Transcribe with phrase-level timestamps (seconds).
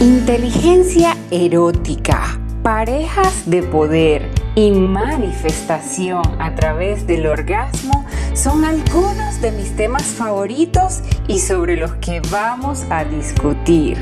[0.00, 9.76] Inteligencia erótica, parejas de poder y manifestación a través del orgasmo son algunos de mis
[9.76, 13.98] temas favoritos y sobre los que vamos a discutir.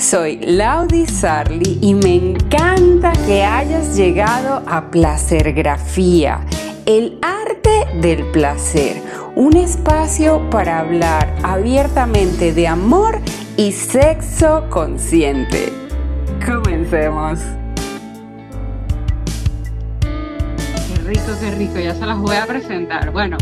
[0.00, 6.40] Soy Laudi Sarli y me encanta que hayas llegado a Placergrafía,
[6.86, 9.02] el arte del placer,
[9.36, 13.20] un espacio para hablar abiertamente de amor
[13.58, 15.72] y sexo consciente.
[16.46, 17.40] Comencemos.
[20.00, 23.10] Qué rico, qué rico, ya se las voy a presentar.
[23.10, 23.36] Bueno,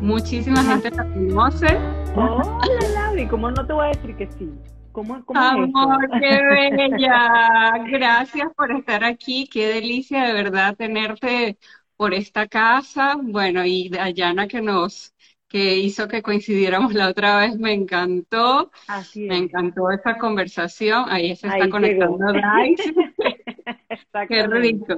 [0.00, 1.78] muchísima gente la conoce.
[2.16, 4.50] Hola, Lavi, ¿cómo no te voy a decir que sí?
[4.90, 7.72] ¿Cómo, cómo Amor, qué bella.
[7.88, 9.46] Gracias por estar aquí.
[9.46, 11.56] Qué delicia de verdad tenerte
[11.96, 13.16] por esta casa.
[13.22, 15.11] Bueno, y Dayana que nos
[15.52, 18.70] que hizo que coincidiéramos la otra vez, me encantó.
[18.88, 19.28] Así es.
[19.28, 21.04] Me encantó esa conversación.
[21.10, 22.24] Ahí se está conectando
[22.64, 22.94] Dice.
[24.28, 24.96] Qué rico.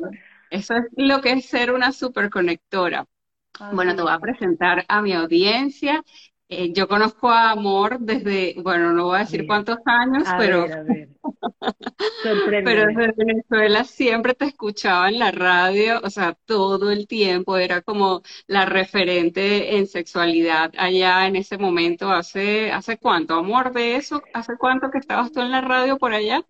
[0.50, 3.04] Eso es lo que es ser una superconectora.
[3.72, 6.04] Bueno, te voy a presentar a mi audiencia.
[6.48, 10.62] Eh, yo conozco a Amor desde, bueno, no voy a decir cuántos años, A pero,
[10.62, 11.08] ver, a ver.
[12.64, 17.80] pero desde Venezuela siempre te escuchaba en la radio, o sea, todo el tiempo era
[17.80, 22.10] como la referente en sexualidad allá en ese momento.
[22.10, 24.22] ¿Hace, hace cuánto, Amor, de eso?
[24.34, 26.44] ¿Hace cuánto que estabas tú en la radio por allá?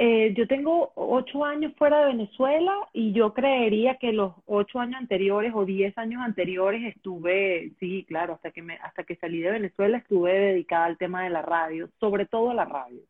[0.00, 5.00] Eh, yo tengo ocho años fuera de Venezuela y yo creería que los ocho años
[5.00, 9.50] anteriores o diez años anteriores estuve, sí, claro, hasta que me, hasta que salí de
[9.50, 13.00] Venezuela estuve dedicada al tema de la radio, sobre todo a la radio.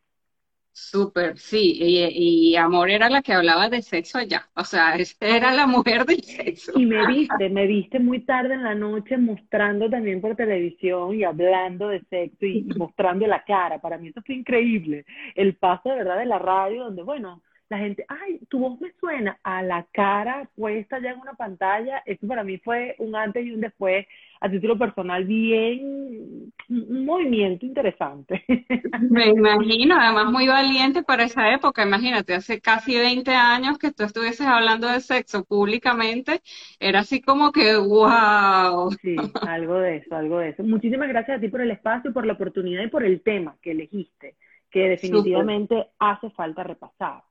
[0.73, 5.53] Súper, sí, y, y Amor era la que hablaba de sexo allá, o sea, era
[5.53, 6.73] la mujer del sexo.
[6.73, 11.25] Y me viste, me viste muy tarde en la noche mostrando también por televisión y
[11.25, 13.81] hablando de sexo y, y mostrando la cara.
[13.81, 15.05] Para mí eso fue increíble.
[15.35, 18.93] El paso de verdad de la radio donde, bueno, la gente, ay, tu voz me
[18.99, 22.03] suena a la cara puesta ya en una pantalla.
[22.07, 24.07] Eso para mí fue un antes y un después
[24.41, 28.45] a título personal bien, un movimiento interesante.
[29.11, 34.05] Me imagino, además muy valiente para esa época, imagínate, hace casi 20 años que tú
[34.05, 36.41] estuvieses hablando de sexo públicamente,
[36.79, 38.91] era así como que, wow.
[39.03, 39.17] Sí,
[39.49, 40.63] algo de eso, algo de eso.
[40.63, 43.73] Muchísimas gracias a ti por el espacio, por la oportunidad y por el tema que
[43.73, 44.37] elegiste,
[44.71, 47.23] que definitivamente hace falta repasar.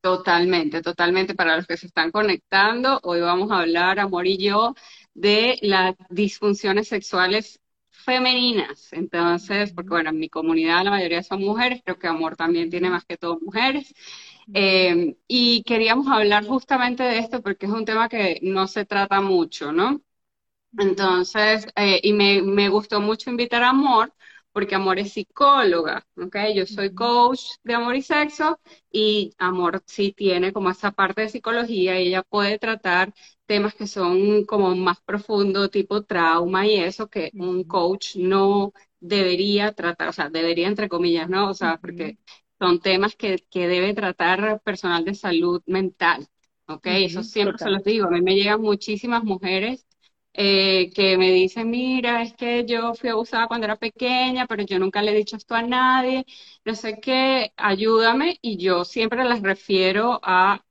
[0.00, 1.34] Totalmente, totalmente.
[1.34, 4.74] Para los que se están conectando, hoy vamos a hablar, Amor y yo,
[5.14, 8.92] de las disfunciones sexuales femeninas.
[8.92, 12.88] Entonces, porque bueno, en mi comunidad la mayoría son mujeres, creo que Amor también tiene
[12.88, 13.92] más que todo mujeres.
[14.54, 19.20] Eh, y queríamos hablar justamente de esto porque es un tema que no se trata
[19.20, 20.00] mucho, ¿no?
[20.78, 24.12] Entonces, eh, y me, me gustó mucho invitar a Amor,
[24.56, 26.36] porque Amor es psicóloga, ¿ok?
[26.54, 28.58] Yo soy coach de amor y sexo,
[28.90, 33.12] y Amor sí tiene como esa parte de psicología, y ella puede tratar
[33.46, 39.72] temas que son como más profundos, tipo trauma y eso, que un coach no debería
[39.72, 41.50] tratar, o sea, debería entre comillas, ¿no?
[41.50, 42.18] O sea, porque
[42.58, 46.26] son temas que, que debe tratar personal de salud mental,
[46.66, 46.86] ¿ok?
[46.86, 48.06] Eso Ujú, siempre se los digo.
[48.06, 49.85] A mí me llegan muchísimas mujeres
[50.36, 54.78] eh, que me dicen, mira, es que yo fui abusada cuando era pequeña, pero yo
[54.78, 56.26] nunca le he dicho esto a nadie,
[56.64, 60.62] no sé qué, ayúdame, y yo siempre las refiero a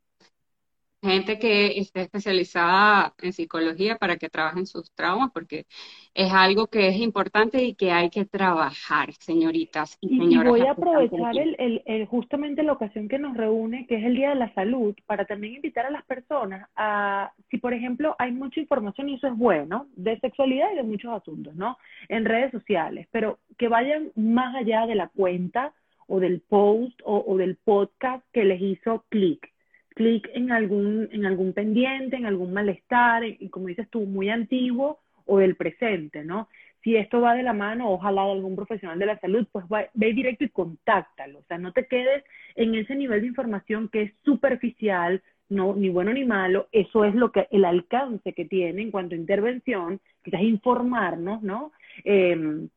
[1.06, 5.66] gente que esté especializada en psicología para que trabajen sus traumas, porque
[6.14, 10.72] es algo que es importante y que hay que trabajar, señoritas y señoras voy a
[10.74, 14.36] aprovechar el, el, el- justamente la ocasión que nos reúne, que es el Día de
[14.36, 19.10] la Salud, para también invitar a las personas a, si por ejemplo hay mucha información,
[19.10, 21.78] y eso es bueno, de sexualidad y de muchos asuntos, ¿no?
[22.10, 25.74] En redes sociales, pero que vayan más allá de la cuenta
[26.08, 29.52] o del post o, o del podcast que les hizo clic.
[29.96, 35.00] Clic en algún, en algún pendiente, en algún malestar, y como dices tú, muy antiguo
[35.26, 36.48] o del presente, ¿no?
[36.84, 39.90] si esto va de la mano, ojalá de algún profesional de la salud, pues va-
[39.96, 41.40] ve directo y contáctalo.
[41.40, 42.24] O sea, no te quedes
[42.56, 46.68] en ese nivel de información que es superficial, no, ni bueno ni malo.
[46.72, 51.72] Eso es lo que el alcance que tiene en cuanto a intervención, quizás informarnos, ¿no?
[52.04, 52.68] Eh,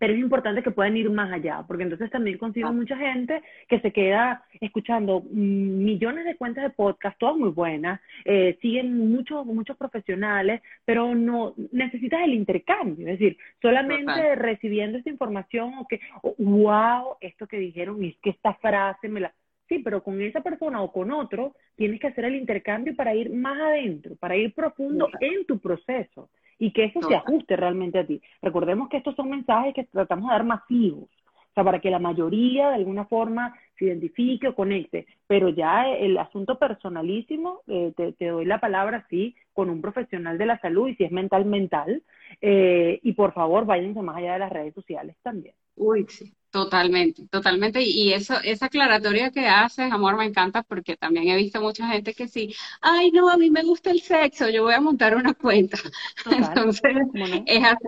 [0.00, 2.72] pero es importante que puedan ir más allá, porque entonces también consigo Ah.
[2.72, 8.00] mucha gente que se queda escuchando mm, millones de cuentas de podcast, todas muy buenas,
[8.24, 14.38] eh, siguen muchos, muchos profesionales, pero no necesitas el intercambio, es decir, solamente Total.
[14.38, 19.20] recibiendo esta información o que, o, wow, esto que dijeron, es que esta frase me
[19.20, 19.32] la...
[19.68, 23.30] Sí, pero con esa persona o con otro tienes que hacer el intercambio para ir
[23.30, 25.22] más adentro, para ir profundo Total.
[25.22, 28.20] en tu proceso y que eso se ajuste realmente a ti.
[28.42, 31.08] Recordemos que estos son mensajes que tratamos de dar masivos.
[31.08, 35.06] O sea, para que la mayoría de alguna forma se identifique o conecte.
[35.26, 40.36] Pero ya el asunto personalísimo, eh, te, te, doy la palabra, sí, con un profesional
[40.36, 42.02] de la salud y si es mental, mental.
[42.42, 45.54] Eh, y por favor, váyanse más allá de las redes sociales también.
[45.76, 46.30] Uy, sí.
[46.50, 47.80] Totalmente, totalmente.
[47.80, 52.12] Y eso, esa aclaratoria que haces, amor, me encanta porque también he visto mucha gente
[52.12, 55.32] que sí, ay, no, a mí me gusta el sexo, yo voy a montar una
[55.34, 55.78] cuenta.
[56.28, 57.26] Entonces, no?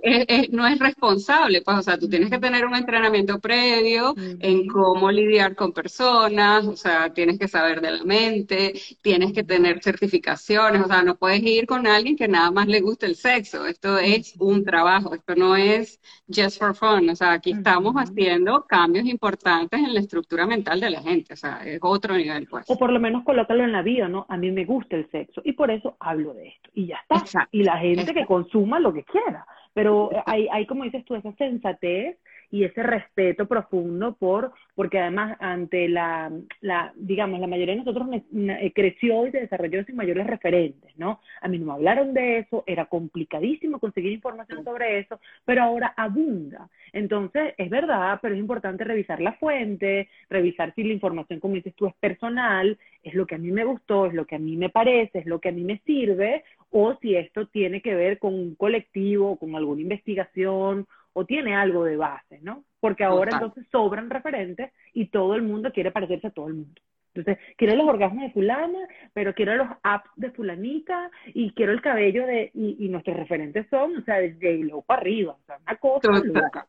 [0.01, 4.69] Es, no es responsable, pues, o sea, tú tienes que tener un entrenamiento previo en
[4.69, 9.83] cómo lidiar con personas, o sea, tienes que saber de la mente, tienes que tener
[9.83, 13.67] certificaciones, o sea, no puedes ir con alguien que nada más le guste el sexo.
[13.67, 16.01] Esto es un trabajo, esto no es
[16.33, 20.91] just for fun, o sea, aquí estamos haciendo cambios importantes en la estructura mental de
[20.91, 22.65] la gente, o sea, es otro nivel, pues.
[22.69, 24.27] O por lo menos colócalo en la vida, ¿no?
[24.29, 27.49] A mí me gusta el sexo y por eso hablo de esto y ya está.
[27.51, 31.33] y la gente que consuma lo que quiera, pero hay, hay, como dices tú, esa
[31.33, 32.19] sensatez
[32.53, 38.07] y ese respeto profundo por, porque además ante la, la digamos, la mayoría de nosotros
[38.13, 41.19] eh, creció y se desarrolló sin mayores referentes, ¿no?
[41.41, 45.95] A mí no me hablaron de eso, era complicadísimo conseguir información sobre eso, pero ahora
[45.97, 46.69] abunda.
[46.93, 51.75] Entonces, es verdad, pero es importante revisar la fuente, revisar si la información, como dices
[51.75, 54.59] tú, es personal, es lo que a mí me gustó, es lo que a mí
[54.59, 58.19] me parece, es lo que a mí me sirve, o si esto tiene que ver
[58.19, 62.65] con un colectivo, con alguna investigación o tiene algo de base, ¿no?
[62.81, 66.81] Porque ahora entonces sobran referentes y todo el mundo quiere parecerse a todo el mundo.
[67.15, 71.83] Entonces, quiero los orgasmos de fulana, pero quiero los apps de fulanita y quiero el
[71.83, 72.51] cabello de...
[72.55, 76.67] Y, nuestros referentes son, o sea, desde J-Lo para arriba, o sea, una cosa loca.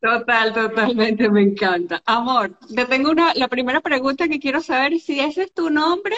[0.00, 2.02] Total, totalmente, me encanta.
[2.06, 6.16] Amor, te tengo una, la primera pregunta que quiero saber si ese es tu nombre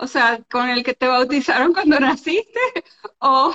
[0.00, 2.60] o sea, con el que te bautizaron cuando naciste
[3.18, 3.52] o,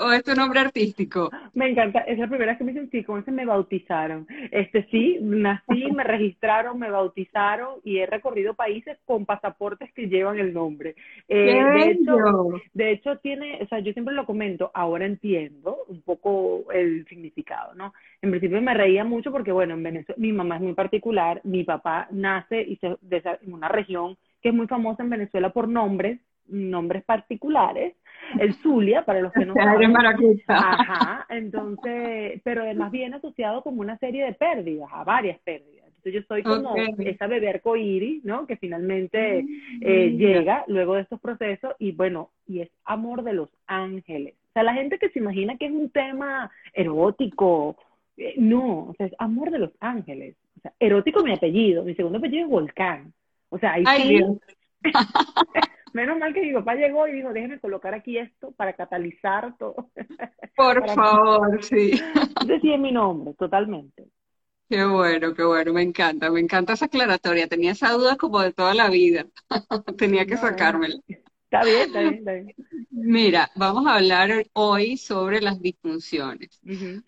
[0.00, 1.30] o, es tu nombre artístico?
[1.54, 4.26] Me encanta, es la primera vez que me dicen, sí, con ese me bautizaron.
[4.50, 10.38] Este sí, nací, me registraron, me bautizaron y he recorrido países con pasaportes que llevan
[10.38, 10.96] el nombre.
[11.28, 12.16] Eh, de, hecho,
[12.72, 17.74] de hecho, tiene, o sea, yo siempre lo comento, ahora entiendo un poco el significado,
[17.74, 17.94] ¿no?
[18.20, 21.62] En principio me reía mucho porque, bueno, en Venezuela, mi mamá es muy particular, mi
[21.62, 25.68] papá nace y se, de en una región que es muy famosa en Venezuela por
[25.68, 27.94] nombres, nombres particulares.
[28.38, 29.96] El Zulia, para los que no saben.
[30.46, 35.86] Ajá, entonces, pero además viene asociado como una serie de pérdidas, a varias pérdidas.
[35.86, 38.46] Entonces yo soy como esa bebé arcoíris, ¿no?
[38.46, 39.48] Que finalmente mm,
[39.80, 44.34] eh, llega luego de estos procesos y bueno, y es amor de los ángeles.
[44.50, 47.76] O sea, la gente que se imagina que es un tema erótico,
[48.18, 50.36] eh, no, o sea, es amor de los ángeles.
[50.58, 53.14] O sea, erótico mi apellido, mi segundo apellido es Volcán.
[53.54, 54.20] O sea, ahí sí.
[55.92, 59.90] Menos mal que mi papá llegó y dijo, déjeme colocar aquí esto para catalizar todo.
[60.56, 61.92] Por favor, sí.
[61.92, 64.08] Es mi nombre, totalmente.
[64.68, 67.46] Qué bueno, qué bueno, me encanta, me encanta esa aclaratoria.
[67.46, 69.24] Tenía esa duda como de toda la vida.
[69.96, 70.96] Tenía que sacármela.
[71.06, 72.54] Está bien, está bien, está bien.
[72.90, 76.60] Mira, vamos a hablar hoy sobre las disfunciones.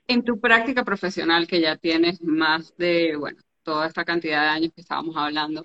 [0.07, 4.73] En tu práctica profesional, que ya tienes más de, bueno, toda esta cantidad de años
[4.73, 5.63] que estábamos hablando,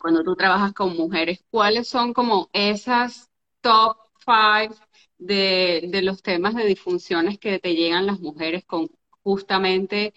[0.00, 4.74] cuando tú trabajas con mujeres, ¿cuáles son como esas top five
[5.18, 8.88] de, de los temas de disfunciones que te llegan las mujeres con
[9.22, 10.14] justamente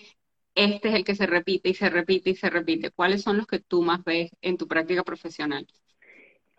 [0.55, 2.91] este es el que se repite y se repite y se repite?
[2.91, 5.67] ¿Cuáles son los que tú más ves en tu práctica profesional?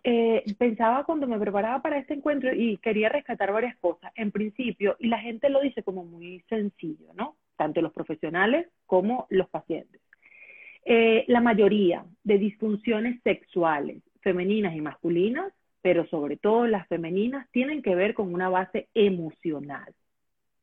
[0.07, 4.13] Eh, pensaba cuando me preparaba para este encuentro y quería rescatar varias cosas.
[4.17, 7.37] En principio, y la gente lo dice como muy sencillo, ¿no?
[7.57, 10.03] Tanto los profesionales como los pacientes.
[10.85, 17.83] Eh, la mayoría de disfunciones sexuales femeninas y masculinas, pero sobre todo las femeninas, tienen
[17.83, 19.95] que ver con una base emocional.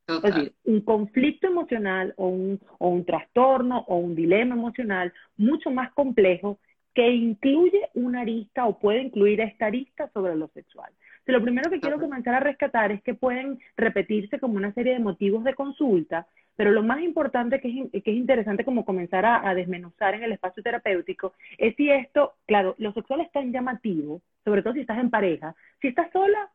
[0.07, 5.71] Es decir, un conflicto emocional o un, o un trastorno o un dilema emocional mucho
[5.71, 6.59] más complejo
[6.93, 10.91] que incluye una arista o puede incluir esta arista sobre lo sexual.
[11.25, 14.99] Lo primero que quiero comenzar a rescatar es que pueden repetirse como una serie de
[14.99, 19.53] motivos de consulta pero lo más importante que es, que es interesante como comenzar a,
[19.55, 24.61] desmenuzar en el espacio terapéutico es si esto, claro, lo sexual es tan llamativo, sobre
[24.61, 26.51] todo si estás en pareja, si estás sola,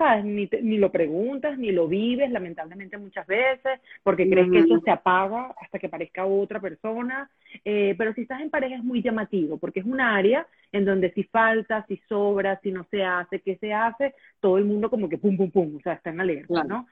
[0.00, 0.24] ¿sabes?
[0.24, 4.90] Ni, ni lo preguntas, ni lo vives, lamentablemente muchas veces, porque crees que eso se
[4.90, 7.30] apaga hasta que aparezca otra persona,
[7.66, 11.12] eh, pero si estás en pareja es muy llamativo, porque es un área en donde
[11.12, 15.06] si falta, si sobra, si no se hace, qué se hace, todo el mundo como
[15.06, 16.86] que pum, pum, pum, o sea, está en alerta, ¿no?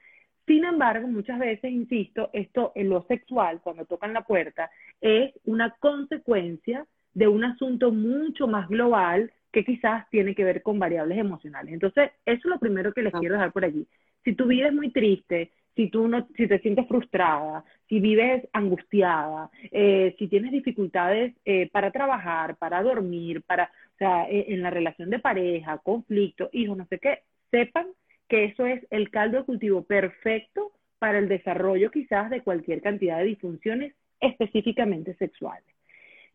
[0.45, 4.69] Sin embargo, muchas veces, insisto, esto en lo sexual, cuando tocan la puerta,
[5.01, 6.85] es una consecuencia
[7.15, 11.73] de un asunto mucho más global que quizás tiene que ver con variables emocionales.
[11.73, 13.87] Entonces, eso es lo primero que les quiero dejar por allí.
[14.23, 18.47] Si tu vida es muy triste, si tú no, si te sientes frustrada, si vives
[18.53, 24.61] angustiada, eh, si tienes dificultades eh, para trabajar, para dormir, para, o sea, eh, en
[24.61, 27.87] la relación de pareja, conflicto, hijos, no sé qué, sepan
[28.27, 33.17] que eso es el caldo de cultivo perfecto para el desarrollo quizás de cualquier cantidad
[33.17, 35.63] de disfunciones específicamente sexuales.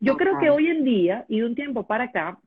[0.01, 2.39] Yo creo que hoy en día, y de un tiempo para acá,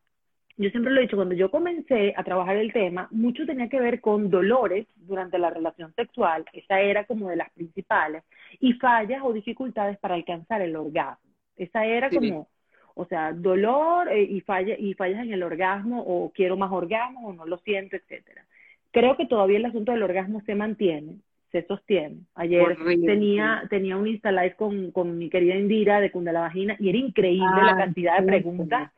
[0.57, 3.79] yo siempre lo he dicho, cuando yo comencé a trabajar el tema, mucho tenía que
[3.79, 8.23] ver con dolores durante la relación sexual, esa era como de las principales,
[8.59, 11.31] y fallas o dificultades para alcanzar el orgasmo.
[11.55, 12.47] Esa era como,
[12.95, 17.27] o sea, dolor eh, y, falla, y fallas en el orgasmo, o quiero más orgasmo,
[17.27, 18.43] o no lo siento, etcétera.
[18.91, 21.17] Creo que todavía el asunto del orgasmo se mantiene,
[21.51, 22.21] se sostiene.
[22.33, 26.89] Ayer tenía, tenía un Insta con, con mi querida Indira de Cunda la Vagina y
[26.89, 28.91] era increíble la cantidad de preguntas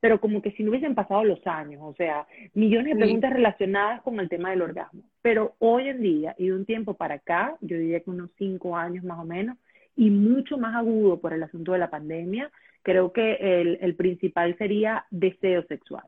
[0.00, 4.02] pero como que si no hubiesen pasado los años, o sea, millones de preguntas relacionadas
[4.02, 5.02] con el tema del orgasmo.
[5.22, 8.76] Pero hoy en día, y de un tiempo para acá, yo diría que unos cinco
[8.76, 9.58] años más o menos,
[9.96, 12.50] y mucho más agudo por el asunto de la pandemia,
[12.82, 16.04] creo que el, el principal sería deseo sexual.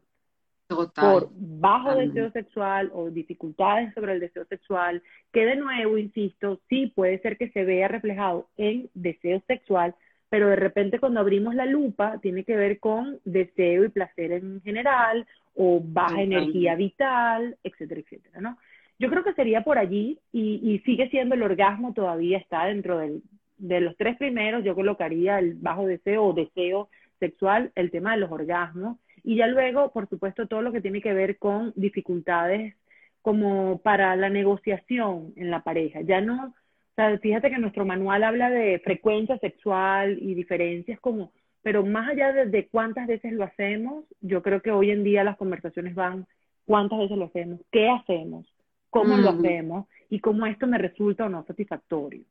[0.69, 1.13] Total.
[1.13, 6.91] Por bajo deseo sexual o dificultades sobre el deseo sexual, que de nuevo, insisto, sí
[6.95, 9.95] puede ser que se vea reflejado en deseo sexual,
[10.33, 14.63] pero de repente cuando abrimos la lupa tiene que ver con deseo y placer en
[14.63, 18.57] general o baja energía vital, etcétera, etcétera, ¿no?
[18.99, 23.23] Yo creo que sería por allí y, sigue siendo el orgasmo todavía está dentro del,
[23.59, 26.89] de los tres primeros, yo colocaría el bajo deseo o deseo
[27.21, 31.03] sexual, el tema de los orgasmos y ya luego, por supuesto, todo lo que tiene
[31.03, 32.75] que ver con dificultades
[33.21, 36.55] como para la negociación en la pareja, ya no
[36.93, 41.33] o sea, fíjate que nuestro manual habla de frecuencia sexual y diferencias como,
[41.63, 45.39] pero más allá de, cuántas veces lo hacemos, yo creo que hoy en día las
[45.39, 46.27] conversaciones van
[46.67, 48.47] cuántas veces lo hacemos, qué hacemos,
[48.91, 52.25] cómo lo hacemos y cómo esto me resulta o no satisfactorio.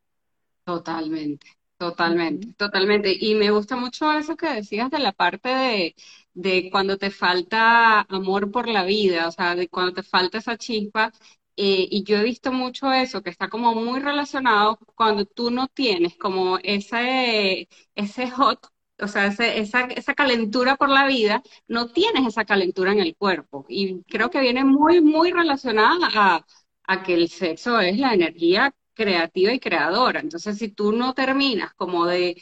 [0.63, 1.47] Totalmente,
[1.79, 3.17] totalmente, totalmente.
[3.19, 5.95] Y me gusta mucho eso que decías de la parte de,
[6.35, 10.55] de cuando te falta amor por la vida, o sea, de cuando te falta esa
[10.55, 11.11] chispa
[11.57, 15.67] eh, y yo he visto mucho eso, que está como muy relacionado cuando tú no
[15.67, 18.67] tienes como ese, ese hot,
[18.99, 23.65] o sea, esa, esa calentura por la vida, no tienes esa calentura en el cuerpo.
[23.69, 26.45] Y creo que viene muy, muy relacionada a,
[26.83, 30.19] a que el sexo es la energía creativa y creadora.
[30.19, 32.41] Entonces, si tú no terminas como de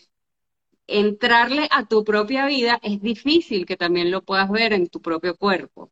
[0.88, 5.36] entrarle a tu propia vida, es difícil que también lo puedas ver en tu propio
[5.38, 5.92] cuerpo.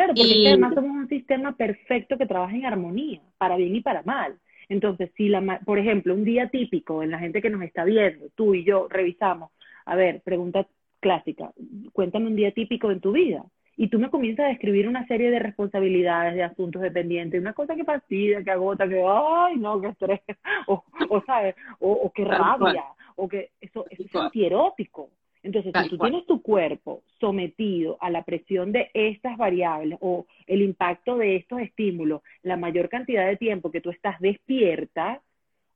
[0.00, 4.02] Claro, porque además somos un sistema perfecto que trabaja en armonía, para bien y para
[4.02, 4.38] mal.
[4.70, 8.28] Entonces, si la, por ejemplo, un día típico en la gente que nos está viendo,
[8.34, 9.50] tú y yo revisamos,
[9.84, 10.66] a ver, pregunta
[11.00, 11.52] clásica,
[11.92, 13.44] cuéntame un día típico en tu vida.
[13.76, 17.76] Y tú me comienzas a describir una serie de responsabilidades, de asuntos dependientes, una cosa
[17.76, 20.20] que fastidia, que agota, que, ay, no, que estrés,
[20.66, 21.56] o, o ¿sabes?
[21.78, 22.84] O, o que rabia,
[23.16, 25.10] o que eso, eso es antierótico.
[25.42, 30.62] Entonces, si tú tienes tu cuerpo sometido a la presión de estas variables o el
[30.62, 35.22] impacto de estos estímulos, la mayor cantidad de tiempo que tú estás despierta,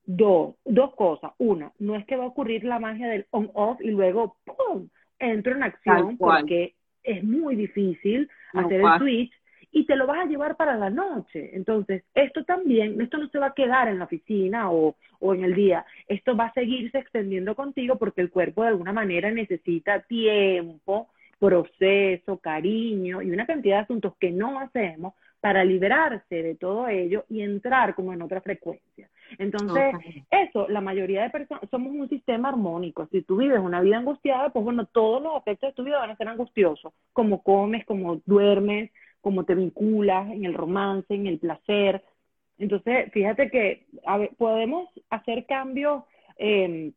[0.04, 1.32] dos, dos cosas.
[1.38, 5.54] Una, no es que va a ocurrir la magia del on-off y luego, ¡pum!, entro
[5.54, 9.32] en acción porque es muy difícil hacer el switch
[9.74, 11.50] y te lo vas a llevar para la noche.
[11.52, 15.42] Entonces, esto también, esto no se va a quedar en la oficina o, o en
[15.42, 20.00] el día, esto va a seguirse extendiendo contigo porque el cuerpo de alguna manera necesita
[20.02, 21.08] tiempo,
[21.40, 27.24] proceso, cariño y una cantidad de asuntos que no hacemos para liberarse de todo ello
[27.28, 29.10] y entrar como en otra frecuencia.
[29.38, 29.92] Entonces,
[30.30, 33.08] eso, la mayoría de personas, somos un sistema armónico.
[33.10, 36.10] Si tú vives una vida angustiada, pues bueno, todos los aspectos de tu vida van
[36.10, 38.90] a ser angustiosos, como comes, como duermes,
[39.24, 42.04] cómo te vinculas en el romance, en el placer.
[42.58, 43.86] Entonces, fíjate que
[44.36, 46.04] podemos hacer cambios
[46.36, 46.92] eh,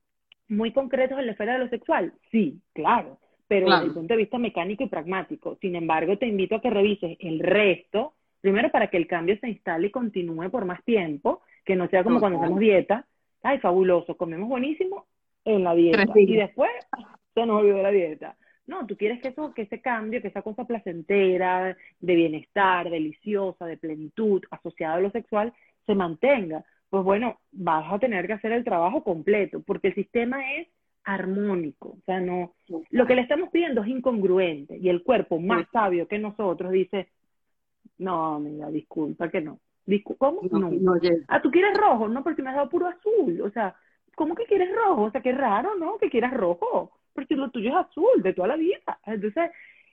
[0.49, 2.13] muy concretos en la esfera de lo sexual.
[2.29, 3.17] Sí, claro,
[3.47, 5.57] pero desde el punto de vista mecánico y pragmático.
[5.61, 9.47] Sin embargo, te invito a que revises el resto, primero para que el cambio se
[9.47, 13.07] instale y continúe por más tiempo, que no sea como cuando hacemos dieta.
[13.41, 15.05] Ay, fabuloso, comemos buenísimo
[15.45, 16.05] en la dieta.
[16.13, 16.71] Y después
[17.33, 18.35] se nos olvidó la dieta.
[18.67, 23.65] No, tú quieres que eso, que ese cambio, que esa cosa placentera, de bienestar, deliciosa,
[23.65, 25.53] de plenitud, asociada a lo sexual,
[25.85, 26.65] se mantenga.
[26.89, 30.67] Pues bueno, vas a tener que hacer el trabajo completo, porque el sistema es
[31.03, 32.53] armónico, o sea, no,
[32.89, 37.07] lo que le estamos pidiendo es incongruente, y el cuerpo más sabio que nosotros dice,
[37.97, 39.59] no, amiga, disculpa que no.
[40.17, 40.41] ¿Cómo?
[40.51, 40.99] No.
[41.29, 42.09] ah, ¿tú quieres rojo?
[42.09, 43.39] No, porque me has dado puro azul.
[43.41, 43.73] O sea,
[44.15, 45.03] ¿cómo que quieres rojo?
[45.03, 45.97] O sea, qué raro, ¿no?
[45.97, 48.99] Que quieras rojo porque lo tuyo es azul de toda la vida.
[49.07, 49.49] Entonces,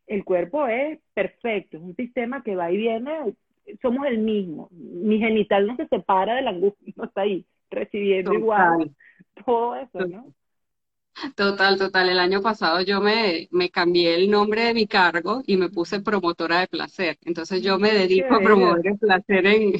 [0.06, 3.34] el cuerpo es perfecto, es un sistema que va y viene
[3.80, 4.68] somos el mismo.
[4.70, 8.90] Mi genital no se separa de la angustia, no está ahí, recibiendo igual
[9.46, 10.26] todo eso, ¿no?
[11.36, 12.08] Total, total.
[12.08, 16.00] El año pasado yo me, me cambié el nombre de mi cargo y me puse
[16.00, 17.18] promotora de placer.
[17.22, 19.74] Entonces yo me dedico a promover el placer en,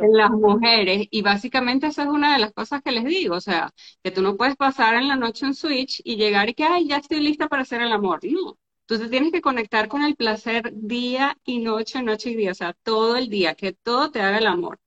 [0.00, 1.06] en las mujeres.
[1.10, 3.36] Y básicamente eso es una de las cosas que les digo.
[3.36, 3.72] O sea,
[4.02, 6.88] que tú no puedes pasar en la noche un switch y llegar y que, ay,
[6.88, 8.20] ya estoy lista para hacer el amor.
[8.24, 8.58] No.
[8.86, 12.52] Tú te tienes que conectar con el placer día y noche, noche y día.
[12.52, 14.78] O sea, todo el día, que todo te haga el amor.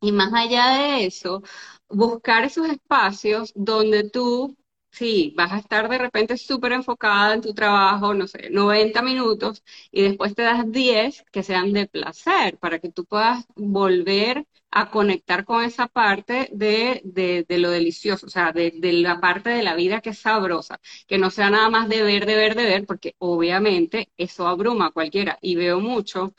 [0.00, 1.42] Y más allá de eso,
[1.88, 4.56] buscar esos espacios donde tú
[4.94, 9.64] Sí, vas a estar de repente súper enfocada en tu trabajo, no sé, 90 minutos
[9.90, 14.90] y después te das 10 que sean de placer para que tú puedas volver a
[14.90, 19.62] conectar con esa parte de, de, lo delicioso, o sea, de, de, la parte de
[19.62, 22.64] la vida que es sabrosa, que no sea nada más de ver, de ver, de
[22.64, 25.38] ver, porque obviamente eso abruma a cualquiera.
[25.42, 26.34] Y veo mucho,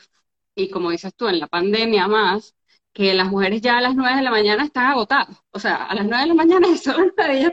[0.56, 2.56] y como dices tú, en la pandemia más,
[2.94, 5.44] que las mujeres ya a las 9 de la mañana están agotadas.
[5.52, 7.52] O sea, a las 9 de la mañana solo ya,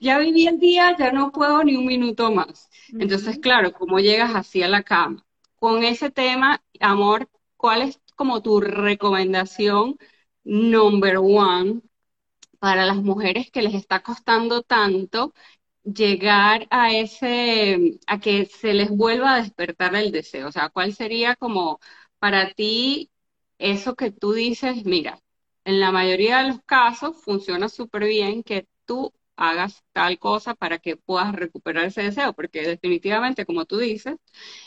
[0.00, 2.70] ya viví el día, ya no puedo ni un minuto más.
[2.98, 5.24] Entonces, claro, ¿cómo llegas así a la cama?
[5.56, 9.96] Con ese tema, amor, ¿cuál es como tu recomendación
[10.44, 11.82] number one
[12.58, 15.34] para las mujeres que les está costando tanto
[15.84, 20.48] llegar a ese, a que se les vuelva a despertar el deseo?
[20.48, 21.80] O sea, ¿cuál sería como
[22.18, 23.11] para ti
[23.62, 25.18] eso que tú dices, mira,
[25.64, 30.78] en la mayoría de los casos funciona súper bien que tú hagas tal cosa para
[30.78, 34.16] que puedas recuperar ese deseo, porque definitivamente, como tú dices,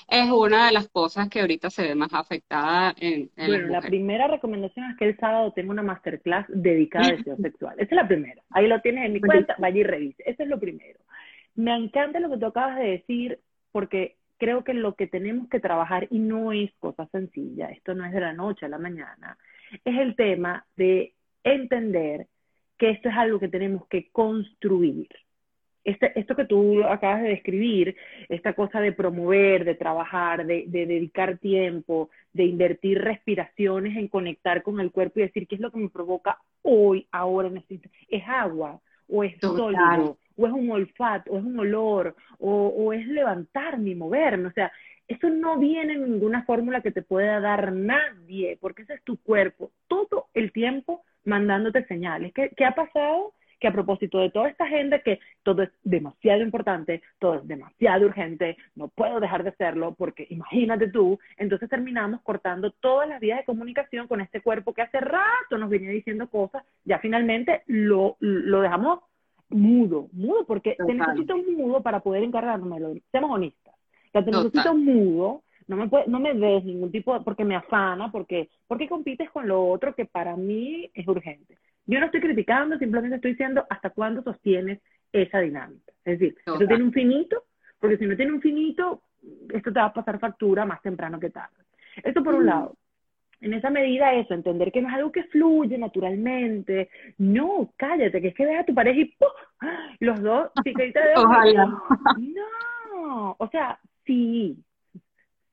[0.08, 3.82] es una de las cosas que ahorita se ve más afectada en, en Bueno, la
[3.82, 7.76] primera recomendación es que el sábado tenga una masterclass dedicada al deseo sexual.
[7.76, 8.42] Esa es la primera.
[8.52, 10.24] Ahí lo tienes en mi cuenta, vaya y revise.
[10.26, 11.00] Eso es lo primero.
[11.56, 13.40] Me encanta lo que tú acabas de decir,
[13.72, 18.06] porque creo que lo que tenemos que trabajar, y no es cosa sencilla, esto no
[18.06, 19.38] es de la noche a la mañana,
[19.84, 21.14] es el tema de
[21.44, 22.28] entender
[22.78, 25.08] que esto es algo que tenemos que construir.
[25.84, 27.96] Este, esto que tú acabas de describir,
[28.28, 34.80] esta cosa de promover, de trabajar, de, dedicar tiempo, de invertir respiraciones en conectar con
[34.80, 38.82] el cuerpo y decir qué es lo que me provoca hoy, ahora, necesito, es agua
[39.08, 43.96] o es sólido o es un olfato, o es un olor, o, es levantarme y
[43.96, 44.48] moverme.
[44.48, 44.72] O sea,
[45.08, 49.18] eso no viene en ninguna fórmula que te pueda dar nadie, porque ese es tu
[49.18, 52.34] cuerpo, todo el tiempo mandándote señales.
[52.34, 53.34] ¿Qué, qué ha pasado?
[53.60, 58.06] que a propósito de toda esta agenda que todo es demasiado importante, todo es demasiado
[58.06, 63.40] urgente, no puedo dejar de hacerlo porque imagínate tú, entonces terminamos cortando todas las vías
[63.40, 68.18] de comunicación con este cuerpo que hace rato nos venía diciendo cosas, ya finalmente lo,
[68.20, 69.00] lo dejamos
[69.50, 73.76] mudo, mudo, porque te necesito mudo para poder encargarme, seamos honestas,
[74.12, 78.50] te necesito mudo, no me, puede, no me des ningún tipo, porque me afana, porque,
[78.68, 81.58] porque compites con lo otro que para mí es urgente.
[81.88, 84.80] Yo no estoy criticando, simplemente estoy diciendo hasta cuándo sostienes
[85.12, 85.92] esa dinámica.
[86.04, 87.44] Es decir, esto tiene un finito,
[87.80, 89.04] porque si no tiene un finito,
[89.54, 91.56] esto te va a pasar factura más temprano que tarde.
[92.04, 92.76] Esto por un lado
[93.42, 96.90] en esa medida eso, entender que no es algo que fluye naturalmente.
[97.18, 99.30] No, cállate, que es que ves a tu pareja y ¡pum!
[100.00, 101.66] los dos, picadita de Ojalá.
[102.18, 104.58] No, o sea, sí.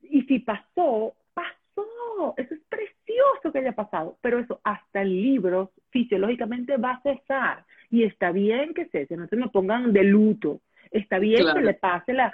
[0.01, 2.33] Y si pasó, pasó.
[2.37, 4.17] Eso es precioso que haya pasado.
[4.21, 7.65] Pero eso hasta el libro fisiológicamente va a cesar.
[7.89, 10.61] Y está bien que cese, no se me pongan de luto.
[10.89, 12.31] Está bien que le pase la,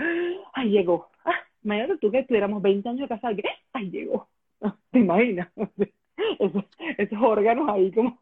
[0.54, 1.10] ay, llegó.
[1.24, 4.28] Ah, imagínate tú que tuviéramos 20 años de casada, que, ay, llegó
[4.92, 5.50] ¿Te imaginas?
[6.38, 6.66] Esos,
[6.98, 8.20] esos, órganos ahí como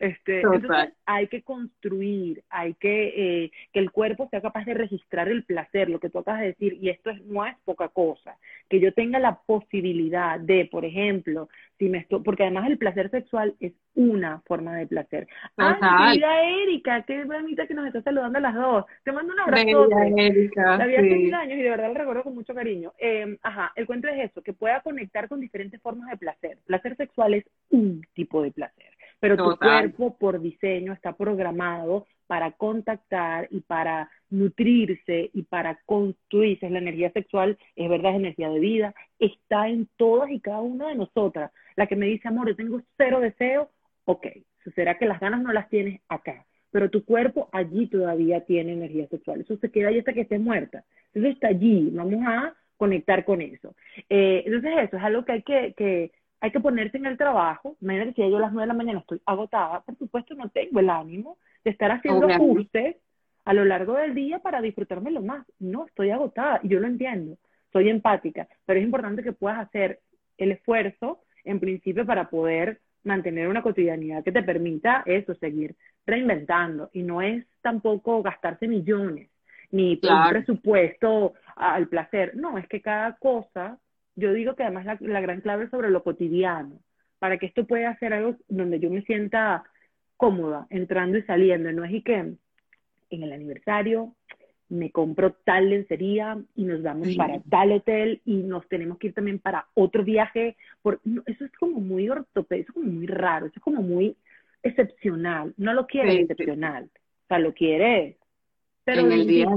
[0.00, 5.28] este entonces hay que construir hay que eh, que el cuerpo sea capaz de registrar
[5.28, 8.36] el placer lo que tú acabas de decir y esto es, no es poca cosa
[8.68, 13.10] que yo tenga la posibilidad de por ejemplo si me estoy, porque además el placer
[13.12, 15.26] sexual es una forma de placer.
[15.56, 18.84] Ah, querida Erika, qué bonita que nos está saludando a las dos.
[19.02, 19.88] Te mando un abrazo.
[20.16, 20.76] Erika.
[20.76, 22.92] La había hace mil años y de verdad la recuerdo con mucho cariño.
[22.98, 26.58] Eh, ajá, el cuento es eso, que pueda conectar con diferentes formas de placer.
[26.66, 32.52] Placer sexual es un tipo de placer, pero tu cuerpo por diseño está programado para
[32.52, 36.68] contactar y para nutrirse y para construirse.
[36.70, 40.88] La energía sexual es verdad, es energía de vida, está en todas y cada una
[40.88, 41.52] de nosotras.
[41.76, 43.70] La que me dice, amor, yo tengo cero deseo,
[44.06, 44.26] ok,
[44.74, 49.06] será que las ganas no las tienes acá, pero tu cuerpo allí todavía tiene energía
[49.08, 49.40] sexual.
[49.40, 50.84] Eso se queda ahí hasta que esté muerta.
[51.12, 53.74] Eso está allí, vamos a conectar con eso.
[54.08, 57.76] Eh, entonces eso es algo que hay que, que hay que ponerse en el trabajo.
[57.80, 60.80] Imagínate si yo a las nueve de la mañana estoy agotada, por supuesto no tengo
[60.80, 62.96] el ánimo de estar haciendo ajustes
[63.44, 65.46] a lo largo del día para disfrutármelo más.
[65.58, 67.38] No, estoy agotada y yo lo entiendo,
[67.72, 70.00] soy empática, pero es importante que puedas hacer
[70.36, 76.90] el esfuerzo en principio para poder mantener una cotidianidad que te permita eso, seguir reinventando.
[76.92, 79.30] Y no es tampoco gastarse millones,
[79.70, 82.36] ni un presupuesto al placer.
[82.36, 83.78] No, es que cada cosa,
[84.16, 86.80] yo digo que además la, la gran clave es sobre lo cotidiano,
[87.18, 89.64] para que esto pueda ser algo donde yo me sienta
[90.16, 91.70] cómoda entrando y saliendo.
[91.72, 92.16] No es y que
[93.10, 94.14] en el aniversario
[94.68, 99.14] me compro tal lencería y nos vamos para tal hotel y nos tenemos que ir
[99.14, 100.56] también para otro viaje.
[100.82, 104.16] Por, eso es como muy ortopédico, es como muy raro, eso es como muy
[104.62, 105.54] excepcional.
[105.56, 108.18] No lo quiere excepcional, o sea, lo quiere,
[108.84, 109.48] pero en el día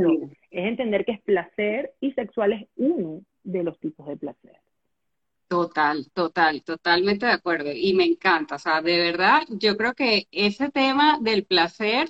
[0.51, 4.57] es entender que es placer y sexual es uno de los tipos de placer.
[5.47, 7.71] Total, total, totalmente de acuerdo.
[7.73, 12.09] Y me encanta, o sea, de verdad, yo creo que ese tema del placer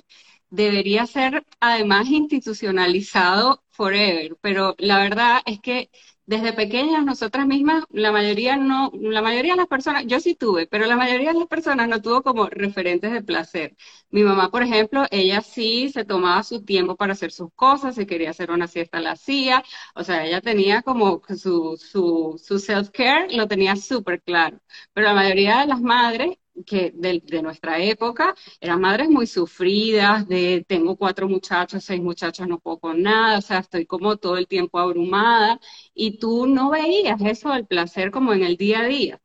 [0.50, 5.90] debería ser además institucionalizado forever, pero la verdad es que
[6.26, 10.66] desde pequeñas nosotras mismas, la mayoría no, la mayoría de las personas, yo sí tuve,
[10.68, 13.76] pero la mayoría de las personas no tuvo como referentes de placer.
[14.10, 18.06] Mi mamá, por ejemplo, ella sí se tomaba su tiempo para hacer sus cosas, si
[18.06, 19.62] quería hacer una siesta la hacía,
[19.94, 24.60] o sea, ella tenía como su, su, su self-care, lo tenía súper claro.
[24.92, 30.26] Pero la mayoría de las madres que de, de, nuestra época eran madres muy sufridas,
[30.28, 34.36] de tengo cuatro muchachos, seis muchachos, no puedo con nada, o sea, estoy como todo
[34.36, 35.60] el tiempo abrumada
[35.94, 39.20] y tú no veías eso del placer como en el día a día.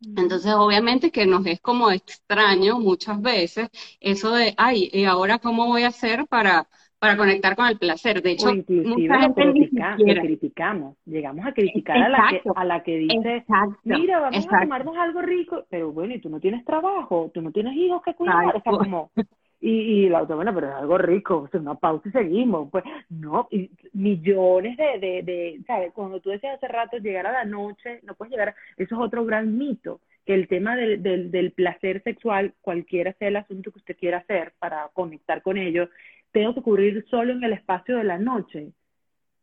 [0.00, 0.18] Mm.
[0.18, 3.68] Entonces, obviamente que nos es como extraño muchas veces
[4.00, 6.68] eso de, ay, ¿y ahora cómo voy a hacer para
[7.06, 8.22] para conectar con el placer.
[8.22, 12.98] De hecho, mucha gente lo, criticamos, llegamos a criticar a la, que, a la que
[12.98, 13.44] dice,
[13.84, 17.52] mira, vamos a tomarnos algo rico, pero bueno, y tú no tienes trabajo, tú no
[17.52, 19.10] tienes hijos que cuidar, o sea, como...
[19.58, 22.68] Y, y, la otra, bueno, pero es algo rico, o una pausa y seguimos.
[22.70, 25.92] Pues no, y millones de, de, de, ¿sabes?
[25.94, 29.24] Cuando tú decías hace rato llegar a la noche, no puedes llegar, eso es otro
[29.24, 33.78] gran mito, que el tema del, del, del placer sexual, cualquiera sea el asunto que
[33.78, 35.88] usted quiera hacer para conectar con ellos,
[36.36, 38.72] tengo que ocurrir solo en el espacio de la noche.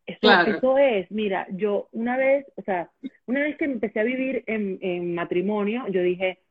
[0.06, 2.92] Eso, eso es, mira, yo una vez, o sea,
[3.26, 6.42] una vez que empecé a vivir en, en matrimonio, yo dije,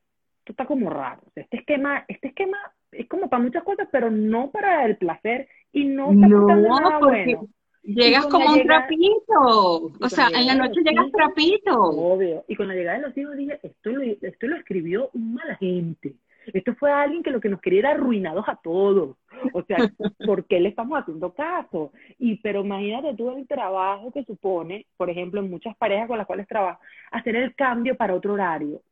[0.40, 1.22] esto está como raro.
[1.36, 2.58] este esquema, este esquema
[2.90, 6.98] es como para muchas cosas, pero no para el placer y no está no, nada
[6.98, 7.46] bueno.
[7.84, 11.78] Llegas como un trapito, o sea, en la noche llegas trapito.
[11.78, 12.44] Obvio.
[12.48, 16.16] Y con la llegada de los hijos dije, esto lo, esto lo escribió mala gente.
[16.52, 19.16] Esto fue alguien que lo que nos quería era arruinados a todos.
[19.52, 19.76] O sea,
[20.26, 21.92] ¿por qué le estamos haciendo caso?
[22.18, 26.26] Y pero imagínate tú el trabajo que supone, por ejemplo, en muchas parejas con las
[26.26, 28.82] cuales trabajo, hacer el cambio para otro horario.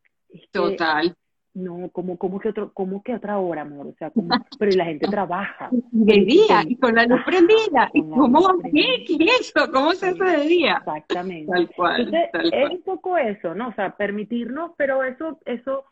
[0.52, 1.14] Total.
[1.52, 3.88] No, ¿cómo, cómo, que otro, ¿cómo que otra hora, amor?
[3.88, 4.28] O sea, ¿cómo?
[4.56, 5.68] pero la gente trabaja.
[5.72, 7.90] De día, y con la luz prendida.
[7.92, 8.60] ¿Cómo?
[8.72, 9.04] ¿Qué?
[9.04, 9.68] ¿Qué es eso?
[9.72, 10.76] ¿Cómo se hace de día?
[10.78, 11.50] Exactamente.
[11.50, 12.02] Tal cual.
[12.02, 13.68] Entonces, es un poco eso, ¿no?
[13.68, 15.86] O sea, permitirnos, pero eso, eso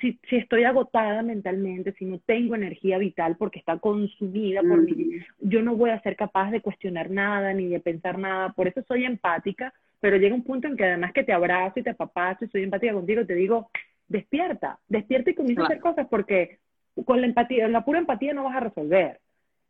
[0.00, 5.20] si, si, estoy agotada mentalmente, si no tengo energía vital porque está consumida por mí,
[5.40, 8.52] yo no voy a ser capaz de cuestionar nada ni de pensar nada.
[8.52, 11.82] Por eso soy empática, pero llega un punto en que además que te abrazo y
[11.82, 13.70] te apapacho y soy empática contigo, te digo,
[14.06, 16.58] despierta, despierta y comienza a hacer cosas porque
[17.06, 19.18] con la empatía, la pura empatía no vas a resolver.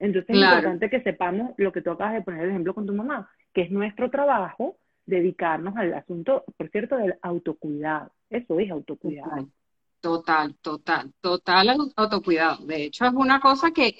[0.01, 2.93] Entonces es importante que sepamos lo que tú acabas de poner el ejemplo con tu
[2.93, 4.77] mamá, que es nuestro trabajo
[5.07, 8.11] dedicarnos al asunto, por cierto, del autocuidado.
[8.29, 9.49] Eso es autocuidado.
[10.05, 12.67] Total, total, total autocuidado.
[12.67, 13.97] De hecho, es una cosa que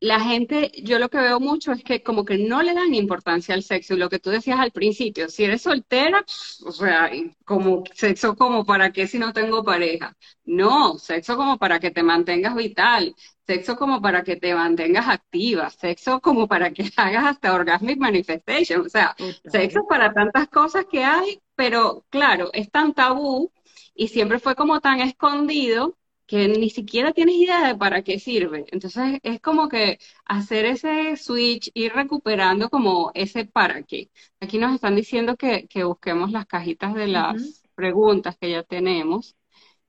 [0.00, 3.54] la gente, yo lo que veo mucho es que como que no le dan importancia
[3.54, 3.94] al sexo.
[3.94, 6.22] Y lo que tú decías al principio, si eres soltera,
[6.66, 7.10] o sea,
[7.46, 10.14] como sexo como para qué si no tengo pareja.
[10.44, 13.14] No, sexo como para que te mantengas vital,
[13.46, 18.82] sexo como para que te mantengas activa, sexo como para que hagas hasta orgasmic manifestation.
[18.82, 23.50] O sea, sexo para tantas cosas que hay, pero claro, es tan tabú
[23.94, 28.64] y siempre fue como tan escondido que ni siquiera tienes idea de para qué sirve.
[28.72, 34.10] Entonces es como que hacer ese switch, ir recuperando como ese para qué.
[34.40, 39.36] Aquí nos están diciendo que, busquemos las cajitas de las preguntas que ya tenemos.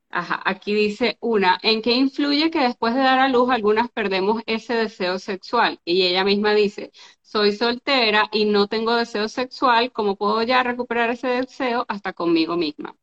[0.09, 4.41] Ajá, aquí dice una, ¿en qué influye que después de dar a luz algunas perdemos
[4.45, 5.79] ese deseo sexual?
[5.85, 6.91] Y ella misma dice,
[7.21, 12.55] soy soltera y no tengo deseo sexual, ¿cómo puedo ya recuperar ese deseo hasta conmigo
[12.55, 12.95] misma?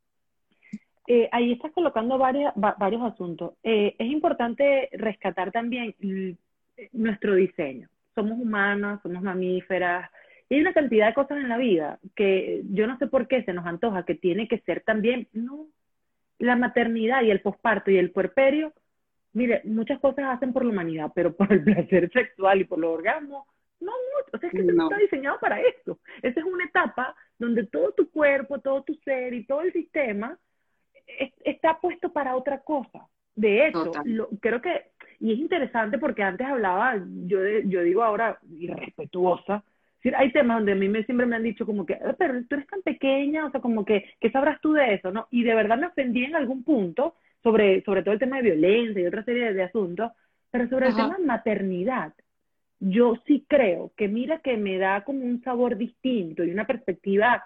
[1.06, 3.54] Eh, ahí estás colocando varios asuntos.
[3.62, 5.94] Eh, es importante rescatar también
[6.92, 7.88] nuestro diseño.
[8.14, 10.10] Somos humanas, somos mamíferas,
[10.48, 13.42] y hay una cantidad de cosas en la vida que yo no sé por qué
[13.42, 15.66] se nos antoja que tiene que ser también, no,
[16.38, 18.74] la maternidad y el posparto y el puerperio,
[19.32, 22.92] mire, muchas cosas hacen por la humanidad, pero por el placer sexual y por los
[22.92, 23.46] orgasmos,
[23.80, 24.36] no mucho.
[24.36, 24.84] O sea, es que no.
[24.84, 25.98] está diseñado para eso.
[26.20, 30.38] Esa es una etapa donde todo tu cuerpo, todo tu ser y todo el sistema
[31.44, 33.06] está puesto para otra cosa.
[33.34, 33.92] De hecho,
[34.40, 39.64] creo que, y es interesante porque antes hablaba, yo, yo digo ahora, irrespetuosa,
[40.16, 42.56] hay temas donde a mí me, siempre me han dicho como que, ah, pero tú
[42.56, 45.12] eres tan pequeña, o sea, como que, ¿qué sabrás tú de eso?
[45.12, 45.28] ¿no?
[45.30, 49.00] Y de verdad me ofendí en algún punto sobre, sobre todo el tema de violencia
[49.00, 50.12] y otra serie de, asuntos,
[50.50, 52.12] pero sobre el tema de maternidad,
[52.80, 57.44] yo sí creo que mira que me da como un sabor distinto y una perspectiva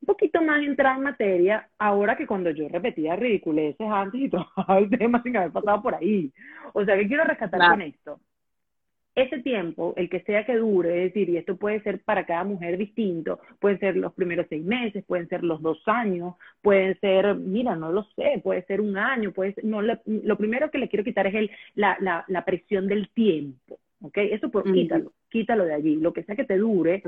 [0.00, 4.46] un poquito más entrada en materia ahora que cuando yo repetía ridiculeces antes y todo
[4.78, 6.32] el tema sin haber pasado por ahí.
[6.72, 8.20] O sea, ¿qué quiero rescatar con esto?
[9.14, 12.44] Ese tiempo, el que sea que dure, es decir, y esto puede ser para cada
[12.44, 17.34] mujer distinto, pueden ser los primeros seis meses, pueden ser los dos años, pueden ser,
[17.34, 20.88] mira, no lo sé, puede ser un año, puede ser, no, lo, primero que le
[20.88, 23.80] quiero quitar es el, la, la, la presión del tiempo.
[24.02, 24.18] ¿ok?
[24.18, 25.96] Eso por quítalo, quítalo de allí.
[25.96, 27.02] Lo que sea que te dure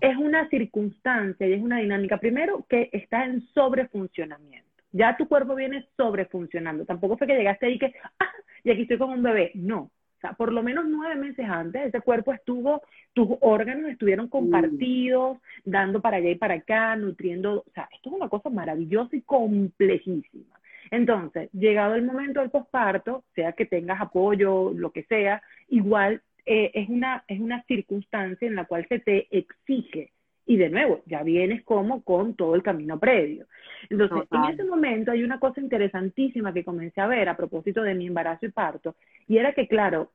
[0.00, 4.68] es una circunstancia y es una dinámica, primero, que está en sobrefuncionamiento.
[4.92, 6.84] Ya tu cuerpo viene sobrefuncionando.
[6.84, 8.30] Tampoco fue que llegaste ahí que, ah,
[8.62, 9.50] y aquí estoy con un bebé.
[9.54, 9.78] No.
[9.78, 12.80] O sea, por lo menos nueve meses antes, ese cuerpo estuvo,
[13.12, 17.64] tus órganos estuvieron compartidos, dando para allá y para acá, nutriendo.
[17.66, 20.58] O sea, esto es una cosa maravillosa y complejísima.
[20.90, 26.70] Entonces, llegado el momento del posparto, sea que tengas apoyo, lo que sea, igual eh,
[26.74, 30.12] es, una, es una circunstancia en la cual se te exige.
[30.46, 33.46] Y de nuevo, ya vienes como con todo el camino previo.
[33.88, 37.94] Entonces, en ese momento hay una cosa interesantísima que comencé a ver a propósito de
[37.94, 38.94] mi embarazo y parto,
[39.26, 40.12] y era que, claro,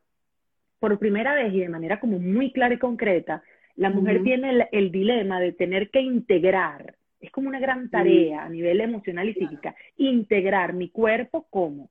[0.79, 3.43] por primera vez y de manera como muy clara y concreta,
[3.75, 8.49] la mujer tiene el, dilema de tener que integrar, es como una gran tarea a
[8.49, 11.89] nivel emocional y psíquica, integrar mi cuerpo como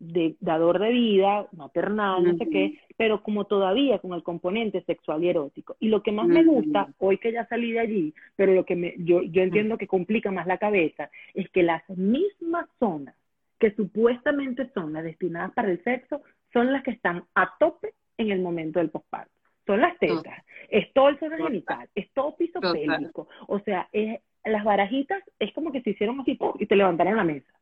[0.00, 5.22] de dador de vida, maternal, no sé qué, pero como todavía con el componente sexual
[5.22, 5.76] y erótico.
[5.78, 8.76] Y lo que más me gusta, hoy que ya salí de allí, pero lo que
[8.76, 13.14] me, yo, yo entiendo que complica más la cabeza, es que las mismas zonas
[13.58, 18.30] que supuestamente son las destinadas para el sexo, son las que están a tope en
[18.30, 19.32] el momento del posparto.
[19.66, 23.28] Son las tetas, es todo el seno genital, es todo piso pélvico.
[23.48, 27.24] O sea, es, las barajitas es como que se hicieron así y te levantaron la
[27.24, 27.59] mesa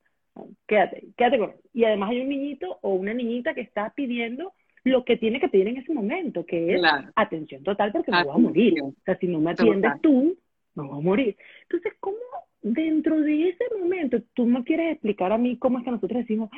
[0.67, 4.53] quédate, quédate con Y además hay un niñito o una niñita que está pidiendo
[4.85, 6.83] lo que tiene que pedir en ese momento, que es
[7.15, 8.83] atención total porque me voy a morir.
[8.83, 10.37] O sea, si no me atiendes tú,
[10.75, 11.37] me voy a morir.
[11.63, 12.17] Entonces, ¿cómo
[12.61, 16.51] dentro de ese momento tú me quieres explicar a mí cómo es que nosotros decimos,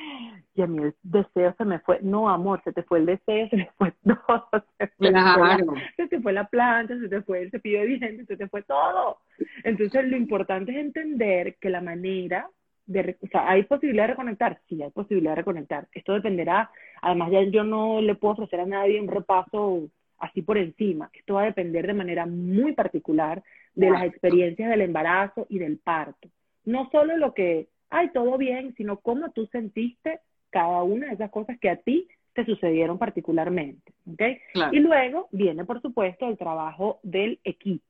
[0.55, 2.01] y a mí el deseo se me fue?
[2.03, 4.49] No, amor, se te fue el deseo, se te fue todo.
[4.79, 5.59] Se, fue la,
[5.97, 8.63] se te fue la planta, se te fue el cepillo de dientes, se te fue
[8.63, 9.19] todo.
[9.65, 12.49] Entonces, lo importante es entender que la manera
[12.91, 14.61] o sea, ¿hay posibilidad de reconectar?
[14.69, 15.89] Sí, hay posibilidad de reconectar.
[15.93, 20.59] Esto dependerá, además ya yo no le puedo ofrecer a nadie un repaso así por
[20.59, 21.11] encima.
[21.13, 23.43] Esto va a depender de manera muy particular
[23.75, 26.29] de las experiencias del embarazo y del parto.
[26.65, 31.31] No solo lo que, ay, todo bien, sino cómo tú sentiste cada una de esas
[31.31, 33.93] cosas que a ti te sucedieron particularmente.
[34.13, 34.39] ¿okay?
[34.73, 37.90] Y luego viene, por supuesto, el trabajo del equipo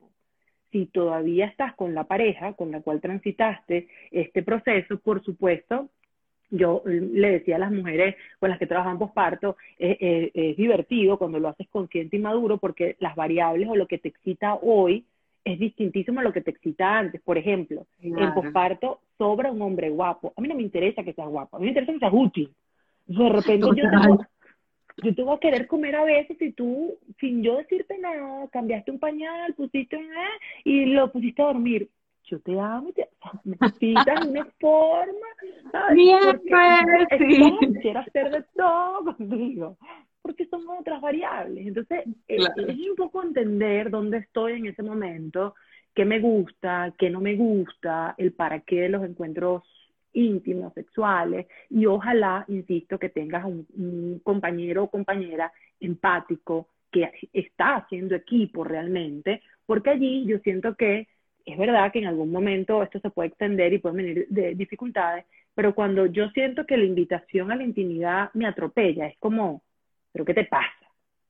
[0.71, 5.89] si todavía estás con la pareja con la cual transitaste este proceso, por supuesto,
[6.51, 11.17] yo le decía a las mujeres con las que trabajan posparto, eh, eh, es divertido
[11.17, 15.05] cuando lo haces consciente y maduro porque las variables o lo que te excita hoy
[15.45, 17.21] es distintísimo a lo que te excita antes.
[17.23, 20.33] Por ejemplo, en posparto sobra un hombre guapo.
[20.37, 22.53] A mí no me interesa que seas guapo, a mí me interesa que seas útil.
[23.07, 23.85] De repente yo
[25.03, 28.91] yo te voy a querer comer a veces y tú, sin yo decirte nada, cambiaste
[28.91, 30.07] un pañal, pusiste un
[30.65, 31.89] y lo pusiste a dormir.
[32.25, 33.09] Yo te amo, te,
[33.45, 35.27] me necesitas una forma.
[35.93, 37.81] Bien, pues.
[37.83, 39.77] Quiero hacer de todo contigo.
[40.23, 41.67] Porque son otras variables.
[41.67, 45.55] Entonces, eh, es un poco entender dónde estoy en ese momento,
[45.95, 49.63] qué me gusta, qué no me gusta, el para qué de los encuentros
[50.13, 58.15] íntimos, sexuales, y ojalá, insisto, que tengas un, compañero o compañera empático que está haciendo
[58.15, 61.09] equipo realmente, porque allí yo siento que
[61.45, 65.25] es verdad que en algún momento esto se puede extender y pueden venir de dificultades,
[65.55, 69.63] pero cuando yo siento que la invitación a la intimidad me atropella, es como,
[70.13, 70.69] ¿pero qué te pasa?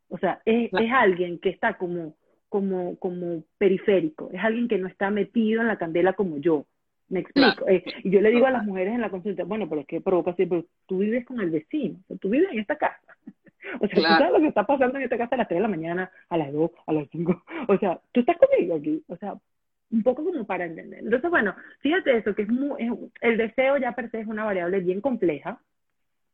[0.08, 2.16] O sea, es, es alguien que está como,
[2.48, 6.66] como, como periférico, es alguien que no está metido en la candela como yo.
[7.10, 7.68] Me explico.
[7.68, 10.00] Eh, y yo le digo a las mujeres en la consulta, bueno, pero es que
[10.00, 13.16] provoca así, pero tú vives con el vecino, o sea, tú vives en esta casa.
[13.78, 15.62] O sea, tú sabes lo que está pasando en esta casa a las 3 de
[15.62, 17.44] la mañana, a las 2, a las 5.
[17.68, 19.04] O sea, tú estás conmigo aquí.
[19.06, 19.34] O sea,
[19.90, 21.00] un poco como para entender.
[21.00, 22.80] Entonces, bueno, fíjate eso, que es, muy,
[23.20, 25.60] el deseo ya per se es una variable bien compleja,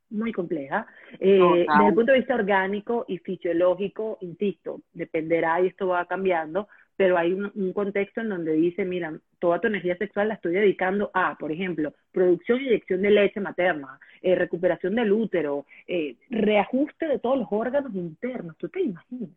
[0.09, 0.87] muy compleja.
[1.19, 6.67] Eh, desde el punto de vista orgánico y fisiológico, insisto, dependerá y esto va cambiando,
[6.97, 11.11] pero hay un, contexto en donde dice, mira, toda tu energía sexual la estoy dedicando
[11.13, 17.07] a, por ejemplo, producción y eyección de leche materna, eh, recuperación del útero, eh, reajuste
[17.07, 19.29] de todos los órganos internos, ¿tú te imaginas?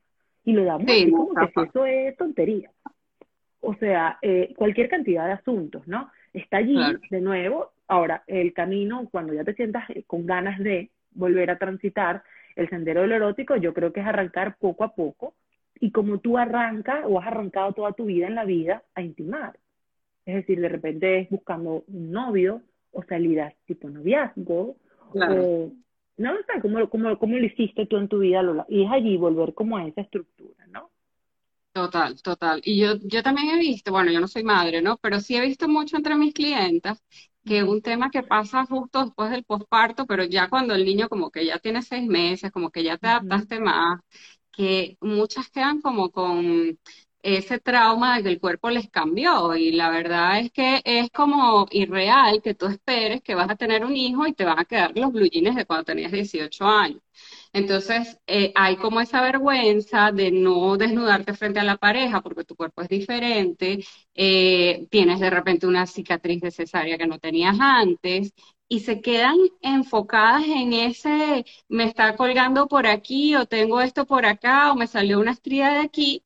[0.47, 2.71] Y lo damos así como que si eso es tontería.
[3.61, 6.11] O sea, eh, cualquier cantidad de asuntos, ¿no?
[6.33, 6.79] Está allí,
[7.11, 12.23] de nuevo, ahora, el camino, cuando ya te sientas con ganas de volver a transitar
[12.57, 15.35] el sendero del erótico, yo creo que es arrancar poco a poco,
[15.81, 19.59] y como tú arrancas o has arrancado toda tu vida en la vida a intimar.
[20.27, 22.63] Es decir, de repente es buscando un novio
[22.93, 24.77] o salidas tipo noviazgo
[25.13, 25.73] o
[26.19, 29.17] no sé cómo, cómo, cómo lo hiciste tú en tu vida Lola y es allí
[29.17, 30.91] volver como a esa estructura, ¿no?
[31.73, 32.61] Total, total.
[32.65, 34.99] Y yo, yo también he visto, bueno, yo no soy madre, ¿no?
[34.99, 37.03] Pero sí he visto mucho entre mis clientas
[37.45, 41.31] que un tema que pasa justo después del posparto, pero ya cuando el niño como
[41.31, 44.01] que ya tiene seis meses, como que ya te adaptaste más,
[44.53, 46.79] que muchas quedan como con
[47.23, 51.67] ese trauma de que el cuerpo les cambió y la verdad es que es como
[51.71, 54.97] irreal que tú esperes que vas a tener un hijo y te van a quedar
[54.97, 57.03] los blue jeans de cuando tenías 18 años.
[57.53, 62.57] Entonces, eh, hay como esa vergüenza de no desnudarte frente a la pareja porque tu
[62.57, 63.85] cuerpo es diferente,
[64.15, 68.33] eh, tienes de repente una cicatriz de cesárea que no tenías antes
[68.71, 74.25] y se quedan enfocadas en ese, me está colgando por aquí o tengo esto por
[74.25, 76.25] acá o me salió una estría de aquí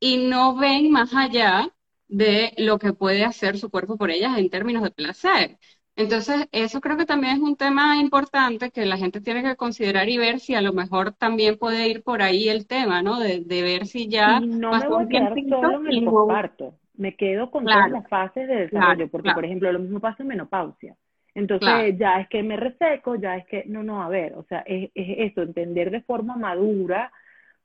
[0.00, 1.72] y no ven más allá
[2.08, 5.58] de lo que puede hacer su cuerpo por ellas en términos de placer.
[5.94, 10.08] Entonces, eso creo que también es un tema importante que la gente tiene que considerar
[10.08, 13.20] y ver si a lo mejor también puede ir por ahí el tema, ¿no?
[13.20, 14.40] De, ver si ya...
[14.40, 18.48] no me voy a quedar solo en el posparto, me quedo con todas las fases
[18.48, 20.96] de desarrollo, porque por ejemplo, lo mismo pasa en menopausia.
[21.36, 24.60] Entonces ya es que me reseco, ya es que, no, no, a ver, o sea,
[24.60, 27.12] es, es eso, entender de forma madura,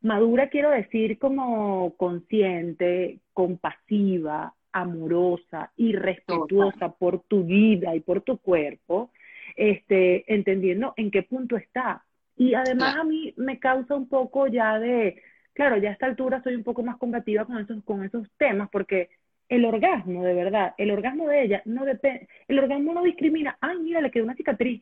[0.02, 8.40] madura quiero decir como consciente, compasiva, amorosa y respetuosa por tu vida y por tu
[8.40, 9.12] cuerpo,
[9.56, 12.04] este, entendiendo en qué punto está.
[12.36, 15.22] Y además a mí me causa un poco ya de,
[15.54, 18.70] claro, ya a esta altura soy un poco más combativa con esos, con esos temas,
[18.70, 19.12] porque
[19.52, 23.80] el orgasmo, de verdad, el orgasmo de ella no depende, el orgasmo no discrimina, ay,
[23.80, 24.82] mira, le quedó una cicatriz.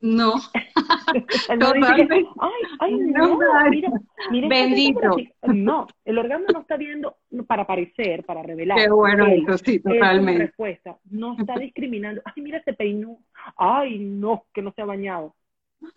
[0.00, 0.36] No.
[1.58, 3.90] no ay, ay, no, mira,
[4.30, 5.16] mira Bendito.
[5.42, 8.78] No, el orgasmo no está viendo para parecer, para revelar.
[8.78, 10.46] Qué bueno eso, sí, totalmente.
[10.46, 10.96] respuesta.
[11.10, 12.22] No está discriminando.
[12.24, 13.18] Ay, mira, se peinó.
[13.58, 15.34] Ay, no, que no se ha bañado.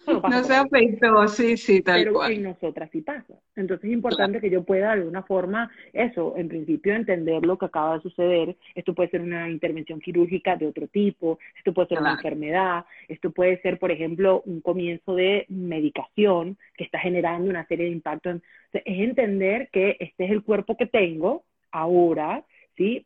[0.06, 2.32] No se afectó, sí, sí, tal pero cual.
[2.34, 3.34] en nosotras sí pasa.
[3.56, 7.66] Entonces es importante que yo pueda de alguna forma, eso, en principio entender lo que
[7.66, 8.56] acaba de suceder.
[8.76, 13.32] Esto puede ser una intervención quirúrgica de otro tipo, esto puede ser una enfermedad, esto
[13.32, 18.42] puede ser, por ejemplo, un comienzo de medicación que está generando una serie de impactos.
[18.72, 22.44] es entender que este es el cuerpo que tengo ahora,
[22.78, 23.06] ¿sí?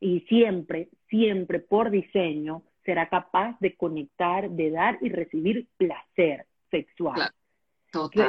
[0.00, 7.30] Y siempre, siempre por diseño será capaz de conectar, de dar y recibir placer sexual.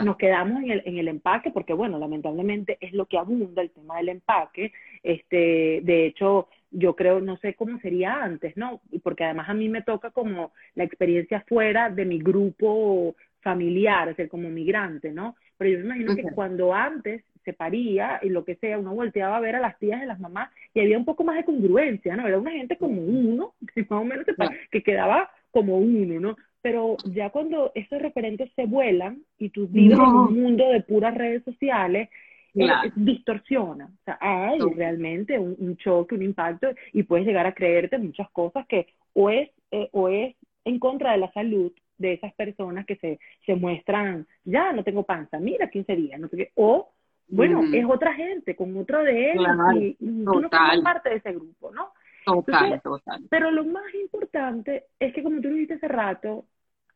[0.03, 3.71] Nos quedamos en el, en el empaque porque, bueno, lamentablemente es lo que abunda el
[3.71, 4.71] tema del empaque.
[5.01, 8.81] Este, de hecho, yo creo, no sé cómo sería antes, ¿no?
[9.01, 14.17] Porque además a mí me toca como la experiencia fuera de mi grupo familiar, es
[14.17, 15.35] decir, como migrante, ¿no?
[15.57, 19.37] Pero yo me imagino que cuando antes se paría y lo que sea, uno volteaba
[19.37, 22.15] a ver a las tías y las mamás y había un poco más de congruencia,
[22.15, 22.27] ¿no?
[22.27, 24.25] Era una gente como uno, que más o menos
[24.71, 26.35] que quedaba como uno, ¿no?
[26.61, 31.15] Pero ya cuando esos referentes se vuelan y tú vives en un mundo de puras
[31.15, 32.09] redes sociales,
[32.55, 33.85] eh, distorsiona.
[33.85, 38.65] O sea, hay realmente un, choque, un impacto y puedes llegar a creerte muchas cosas
[38.67, 42.95] que o es, eh, o es en contra de la salud de esas personas que
[42.97, 46.91] se, se muestran, ya no tengo panza, mira 15 días, no sé qué, o
[47.27, 49.39] bueno, es otra gente, con otro de él,
[49.79, 51.91] y, tú no formas parte de ese grupo, ¿no?
[52.25, 53.23] Total, total.
[53.29, 56.45] Pero lo más importante es que, como tú lo dijiste hace rato,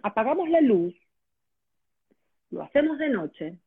[0.02, 0.96] apagamos la luz,
[2.52, 3.58] lo hacemos de noche,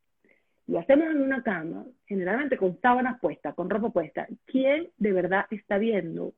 [0.66, 4.26] lo hacemos en una cama, generalmente con sábanas puestas, con ropa puesta.
[4.46, 6.34] ¿Quién de verdad está viendo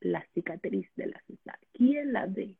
[0.00, 1.68] la cicatriz de la cesárea?
[1.72, 2.56] ¿Quién la ve?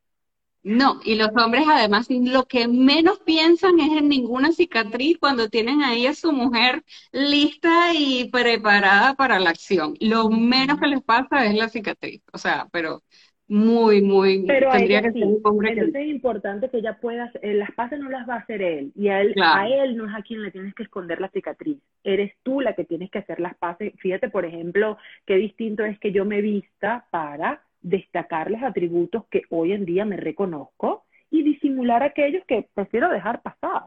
[0.63, 5.83] No, y los hombres además lo que menos piensan es en ninguna cicatriz cuando tienen
[5.83, 9.95] ahí a su mujer lista y preparada para la acción.
[10.01, 12.23] Lo menos que les pasa es la cicatriz.
[12.33, 13.03] O sea, pero
[13.49, 17.55] muy, muy, pero tendría que ser un hombre Entonces es importante que ella pueda, eh,
[17.55, 20.15] las pases no las va a hacer él, y a él, a él no es
[20.15, 23.41] a quien le tienes que esconder la cicatriz, eres tú la que tienes que hacer
[23.41, 23.95] las pases.
[24.01, 29.43] Fíjate, por ejemplo, qué distinto es que yo me vista para destacar los atributos que
[29.51, 33.83] hoy en día me reconozco y disimular aquellos que prefiero dejar pasar.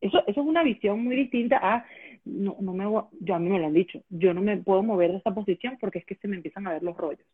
[0.00, 1.84] Eso, eso es una visión muy distinta a,
[2.24, 2.84] no, no me,
[3.20, 5.76] yo a mí me lo han dicho, yo no me puedo mover de esa posición
[5.78, 7.26] porque es que se me empiezan a ver los rollos.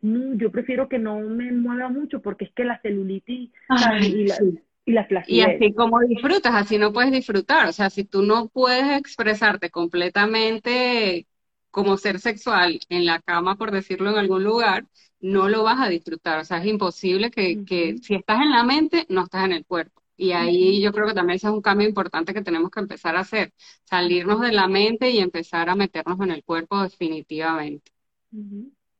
[0.00, 3.52] No, yo prefiero que no me mueva mucho porque es que la celulitis
[4.00, 4.38] y la,
[4.84, 7.68] y la Y así como disfrutas, así no puedes disfrutar.
[7.68, 11.26] O sea, si tú no puedes expresarte completamente
[11.72, 14.84] como ser sexual en la cama, por decirlo en algún lugar,
[15.20, 16.38] no lo vas a disfrutar.
[16.38, 19.66] O sea, es imposible que, que si estás en la mente, no estás en el
[19.66, 20.02] cuerpo.
[20.16, 23.16] Y ahí yo creo que también ese es un cambio importante que tenemos que empezar
[23.16, 23.52] a hacer,
[23.84, 27.90] salirnos de la mente y empezar a meternos en el cuerpo definitivamente.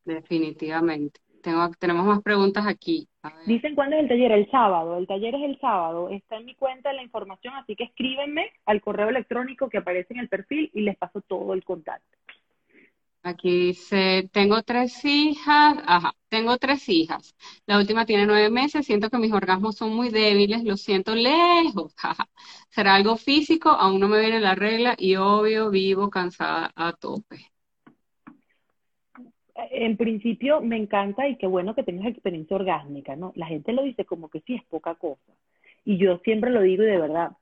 [0.04, 1.20] Definitivamente.
[1.42, 3.08] Tengo, tenemos más preguntas aquí.
[3.46, 4.96] Dicen cuándo es el taller, el sábado.
[4.96, 6.08] El taller es el sábado.
[6.08, 10.20] Está en mi cuenta la información, así que escríbenme al correo electrónico que aparece en
[10.20, 12.18] el perfil y les paso todo el contacto.
[13.24, 17.36] Aquí dice, tengo tres hijas, ajá, tengo tres hijas.
[17.66, 21.94] La última tiene nueve meses, siento que mis orgasmos son muy débiles, lo siento lejos.
[22.70, 23.68] ¿Será algo físico?
[23.68, 27.52] Aún no me viene la regla y obvio vivo cansada a tope.
[29.70, 33.32] En principio me encanta y qué bueno que tengas experiencia orgásmica, ¿no?
[33.36, 35.32] La gente lo dice como que sí es poca cosa.
[35.84, 37.32] Y yo siempre lo digo y de verdad,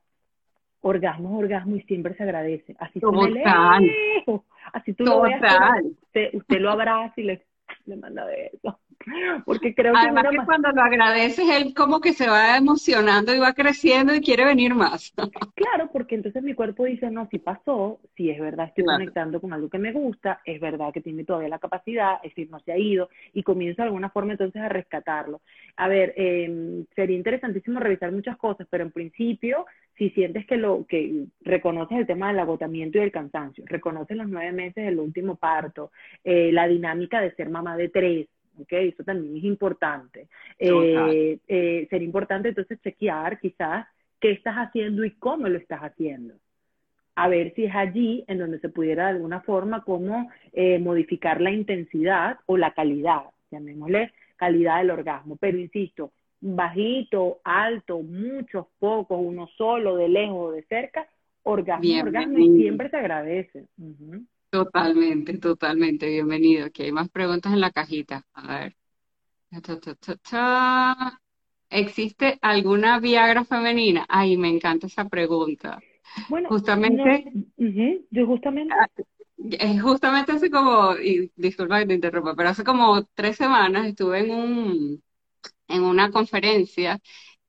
[0.81, 2.75] orgasmo orgasmo y siempre se agradece.
[2.79, 4.41] Así lejos,
[4.73, 5.41] así tú lo veas,
[6.01, 7.45] usted, usted lo abraza y le,
[7.85, 8.75] le manda besos.
[9.45, 13.53] Porque creo Además que, cuando lo agradeces, él como que se va emocionando y va
[13.53, 15.13] creciendo y quiere venir más.
[15.55, 19.53] Claro, porque entonces mi cuerpo dice, no, si pasó, si es verdad estoy conectando con
[19.53, 22.71] algo que me gusta, es verdad que tiene todavía la capacidad, es decir, no se
[22.71, 25.41] ha ido, y comienzo de alguna forma entonces a rescatarlo.
[25.77, 29.65] A ver, eh, sería interesantísimo revisar muchas cosas, pero en principio,
[29.97, 34.27] si sientes que lo que reconoces el tema del agotamiento y del cansancio, reconoces los
[34.27, 35.91] nueve meses del último parto,
[36.23, 38.27] eh, la dinámica de ser mamá de tres,
[38.59, 38.71] ¿ok?
[38.71, 40.27] Eso también es importante.
[40.57, 43.87] Eh, eh, sería importante entonces chequear quizás
[44.19, 46.35] qué estás haciendo y cómo lo estás haciendo.
[47.15, 51.41] A ver si es allí en donde se pudiera de alguna forma como eh, modificar
[51.41, 55.35] la intensidad o la calidad, llamémosle calidad del orgasmo.
[55.35, 61.07] Pero insisto, bajito, alto, muchos, pocos, uno solo, de lejos o de cerca,
[61.43, 63.65] orgasmo, orgasmo y siempre se agradece.
[64.51, 66.09] Totalmente, totalmente.
[66.09, 66.65] Bienvenido.
[66.65, 68.27] Aquí hay más preguntas en la cajita.
[68.33, 68.75] A ver.
[71.69, 74.05] ¿Existe alguna Viagra femenina?
[74.09, 75.79] Ay, me encanta esa pregunta.
[76.27, 77.31] Bueno, justamente.
[78.11, 78.73] yo justamente.
[78.77, 78.89] Ah,
[79.81, 84.31] justamente hace como, y disculpa que te interrumpa, pero hace como tres semanas estuve en
[84.31, 85.03] un,
[85.69, 86.99] en una conferencia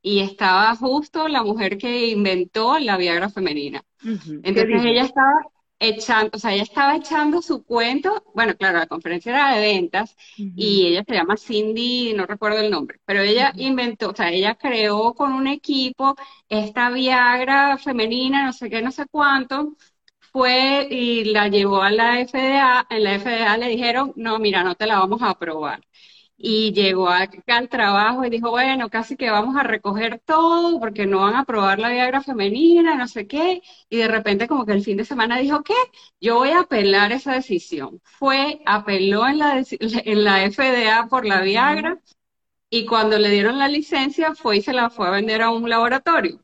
[0.00, 3.82] y estaba justo la mujer que inventó la Viagra femenina.
[4.04, 5.32] Entonces ella estaba
[5.82, 10.16] echando, o sea, ella estaba echando su cuento, bueno, claro, la conferencia era de ventas
[10.54, 14.54] y ella se llama Cindy, no recuerdo el nombre, pero ella inventó, o sea, ella
[14.56, 16.14] creó con un equipo
[16.48, 19.76] esta Viagra femenina, no sé qué, no sé cuánto,
[20.32, 24.74] fue y la llevó a la FDA, en la FDA le dijeron, no, mira, no
[24.74, 25.82] te la vamos a aprobar
[26.44, 31.06] y llegó acá al trabajo y dijo, bueno, casi que vamos a recoger todo porque
[31.06, 34.72] no van a probar la Viagra femenina, no sé qué, y de repente como que
[34.72, 35.74] el fin de semana dijo, ¿qué?
[36.20, 38.00] Yo voy a apelar esa decisión.
[38.04, 42.00] Fue, apeló en la, en la FDA por la Viagra
[42.70, 45.68] y cuando le dieron la licencia fue y se la fue a vender a un
[45.70, 46.40] laboratorio.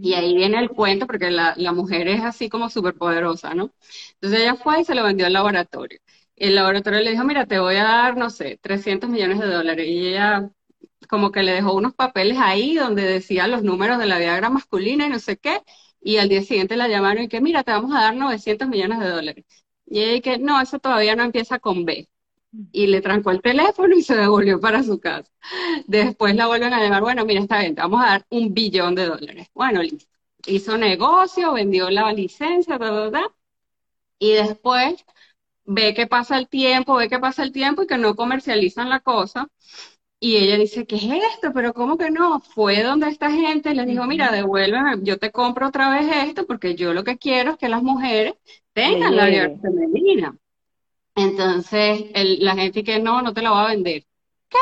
[0.00, 3.72] Y ahí viene el cuento, porque la, la mujer es así como súper poderosa, ¿no?
[4.14, 5.98] Entonces ella fue y se lo vendió al laboratorio
[6.40, 9.86] el laboratorio le dijo, mira, te voy a dar, no sé, 300 millones de dólares.
[9.88, 10.50] Y ella
[11.08, 15.06] como que le dejó unos papeles ahí donde decía los números de la Viagra masculina
[15.06, 15.62] y no sé qué.
[16.00, 19.00] Y al día siguiente la llamaron y que, mira, te vamos a dar 900 millones
[19.00, 19.44] de dólares.
[19.86, 22.08] Y ella que, no, eso todavía no empieza con B.
[22.72, 25.30] Y le trancó el teléfono y se devolvió para su casa.
[25.86, 28.94] Después la vuelven a llamar, bueno, mira, está bien, te vamos a dar un billón
[28.94, 29.48] de dólares.
[29.54, 30.06] Bueno, listo.
[30.46, 33.22] Hizo negocio, vendió la licencia, ta,
[34.18, 35.04] Y después
[35.68, 39.00] ve que pasa el tiempo, ve que pasa el tiempo y que no comercializan la
[39.00, 39.48] cosa.
[40.18, 41.04] Y ella dice, ¿qué es
[41.34, 41.52] esto?
[41.54, 42.40] Pero ¿cómo que no?
[42.40, 46.74] Fue donde esta gente les dijo, mira, devuélveme, yo te compro otra vez esto porque
[46.74, 48.34] yo lo que quiero es que las mujeres
[48.72, 50.34] tengan la vida femenina.
[51.14, 52.06] Entonces,
[52.40, 54.04] la gente que no, no te la va a vender.
[54.48, 54.58] ¿Qué?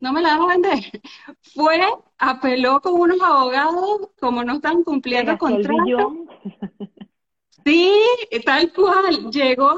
[0.00, 0.80] No me la va a vender.
[1.54, 1.80] Fue,
[2.18, 6.26] apeló con unos abogados, como no están cumpliendo contrato.
[7.64, 7.90] Sí,
[8.44, 9.30] tal cual.
[9.30, 9.76] Llegó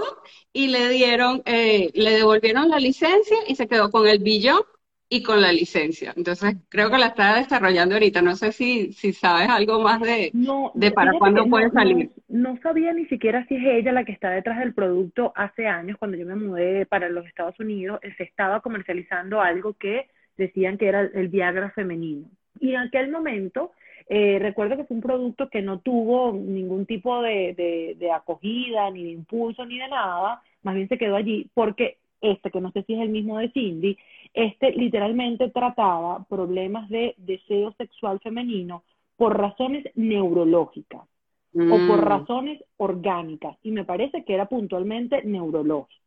[0.53, 4.61] y le dieron, eh, le devolvieron la licencia y se quedó con el billón
[5.09, 6.12] y con la licencia.
[6.16, 8.22] Entonces, creo que la está desarrollando ahorita.
[8.22, 10.32] No sé si, si sabes algo más de,
[10.74, 12.11] de para cuándo puede salir.
[12.28, 15.32] No, sabía ni siquiera si es ella la que está detrás del producto.
[15.37, 20.09] Hace años, cuando yo me mudé para los Estados Unidos, se estaba comercializando algo que
[20.37, 22.28] decían que era el Viagra femenino.
[22.59, 23.72] Y en aquel momento
[24.09, 29.02] Eh, recuerdo que fue un producto que no tuvo ningún tipo de, de, acogida, ni
[29.02, 32.84] de impulso, ni de nada, más bien se quedó allí, porque este, que no sé
[32.84, 33.98] si es el mismo de Cindy,
[34.32, 38.84] este literalmente trataba problemas de deseo sexual femenino
[39.16, 41.02] por razones neurológicas
[41.54, 42.04] o por mm.
[42.04, 46.05] razones orgánicas, y me parece que era puntualmente neurológica.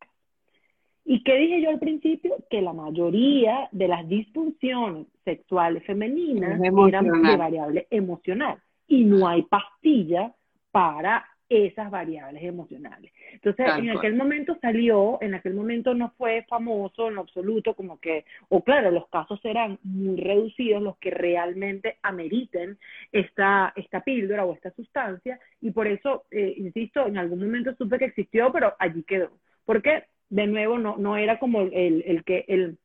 [1.04, 2.36] ¿Y qué dije yo al principio?
[2.50, 9.42] Que la mayoría de las disfunciones sexuales femeninas eran de variable emocional y no hay
[9.42, 10.32] pastilla
[10.70, 13.12] para esas variables emocionales.
[13.32, 18.24] Entonces, en aquel momento salió, en aquel momento no fue famoso en absoluto, como que,
[18.48, 22.78] o claro, los casos serán muy reducidos los que realmente ameriten
[23.10, 27.98] esta, esta píldora o esta sustancia, y por eso, eh, insisto, en algún momento supe
[27.98, 29.32] que existió, pero allí quedó.
[29.64, 32.78] Porque de nuevo no, no era como el, el que el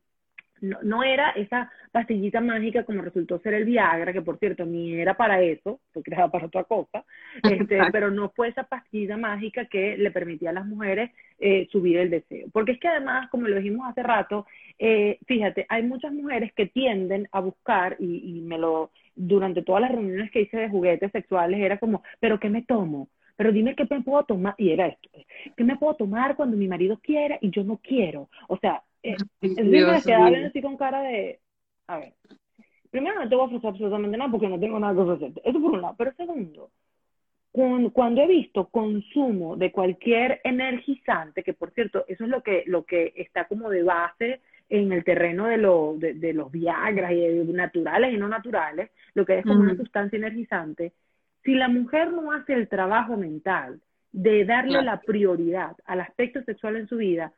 [0.61, 4.93] no, no, era esa pastillita mágica como resultó ser el Viagra, que por cierto ni
[4.93, 7.05] era para eso, porque era para otra cosa,
[7.43, 11.97] este, pero no fue esa pastilla mágica que le permitía a las mujeres eh, subir
[11.97, 12.47] el deseo.
[12.51, 14.45] Porque es que además, como lo dijimos hace rato,
[14.79, 19.81] eh, fíjate, hay muchas mujeres que tienden a buscar, y, y me lo, durante todas
[19.81, 23.09] las reuniones que hice de juguetes sexuales, era como, pero ¿qué me tomo?
[23.35, 25.09] Pero dime qué me puedo tomar, y era esto,
[25.55, 28.29] qué me puedo tomar cuando mi marido quiera y yo no quiero.
[28.47, 31.39] O sea, eh, es que así con cara de,
[31.87, 32.13] a ver,
[32.89, 35.61] primero no te voy a ofrecer absolutamente nada porque no tengo nada que ofrecerte, eso
[35.61, 36.71] por un lado, pero segundo,
[37.93, 42.83] cuando he visto consumo de cualquier energizante, que por cierto, eso es lo que, lo
[42.83, 47.45] que está como de base en el terreno de, lo, de, los Viagras y de
[47.53, 50.91] naturales y no naturales, lo que es como una sustancia energizante,
[51.45, 53.79] si la mujer no hace el trabajo mental
[54.11, 57.31] de darle la prioridad al aspecto sexual en su vida,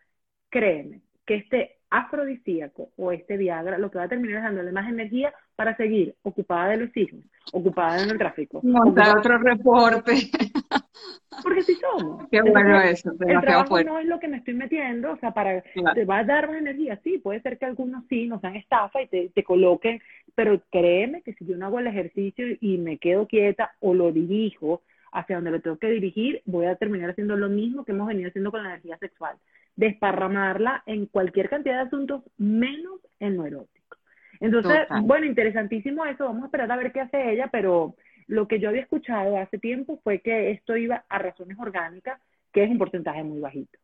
[0.49, 4.89] créeme que este afrodisíaco o este Viagra lo que va a terminar es dándole más
[4.89, 7.19] energía para seguir ocupada de los hijos,
[7.51, 8.61] ocupada en el tráfico.
[8.63, 10.13] Montar otro reporte.
[11.43, 12.27] Porque si somos.
[12.29, 13.11] Qué bueno eso.
[13.19, 15.61] El trabajo no es lo que me estoy metiendo, o sea, para
[15.93, 19.01] te va a dar más energía, sí, puede ser que algunos sí nos dan estafa
[19.01, 20.01] y te, te coloquen,
[20.37, 24.11] pero créeme que si yo no hago el ejercicio y me quedo quieta o lo
[24.11, 28.07] dirijo hacia donde lo tengo que dirigir, voy a terminar haciendo lo mismo que hemos
[28.07, 29.35] venido haciendo con la energía sexual,
[29.75, 33.97] desparramarla en cualquier cantidad de asuntos menos en lo erótico.
[34.39, 37.95] Entonces, bueno, interesantísimo eso, vamos a esperar a ver qué hace ella, pero
[38.27, 42.21] lo que yo había escuchado hace tiempo fue que esto iba a razones orgánicas,
[42.53, 43.79] que es un porcentaje muy bajito.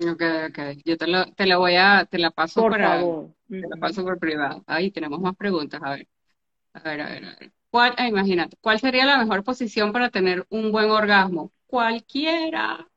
[0.00, 0.58] Ok, ok.
[0.84, 3.30] Yo te lo, te voy a, te la paso por favor.
[3.48, 4.62] te la paso por privado.
[4.66, 6.08] Ahí tenemos más preguntas, a ver.
[6.74, 7.52] A ver, a ver, a ver.
[7.70, 11.52] ¿Cuál, ah, imagínate, ¿cuál sería la mejor posición para tener un buen orgasmo?
[11.66, 12.88] Cualquiera.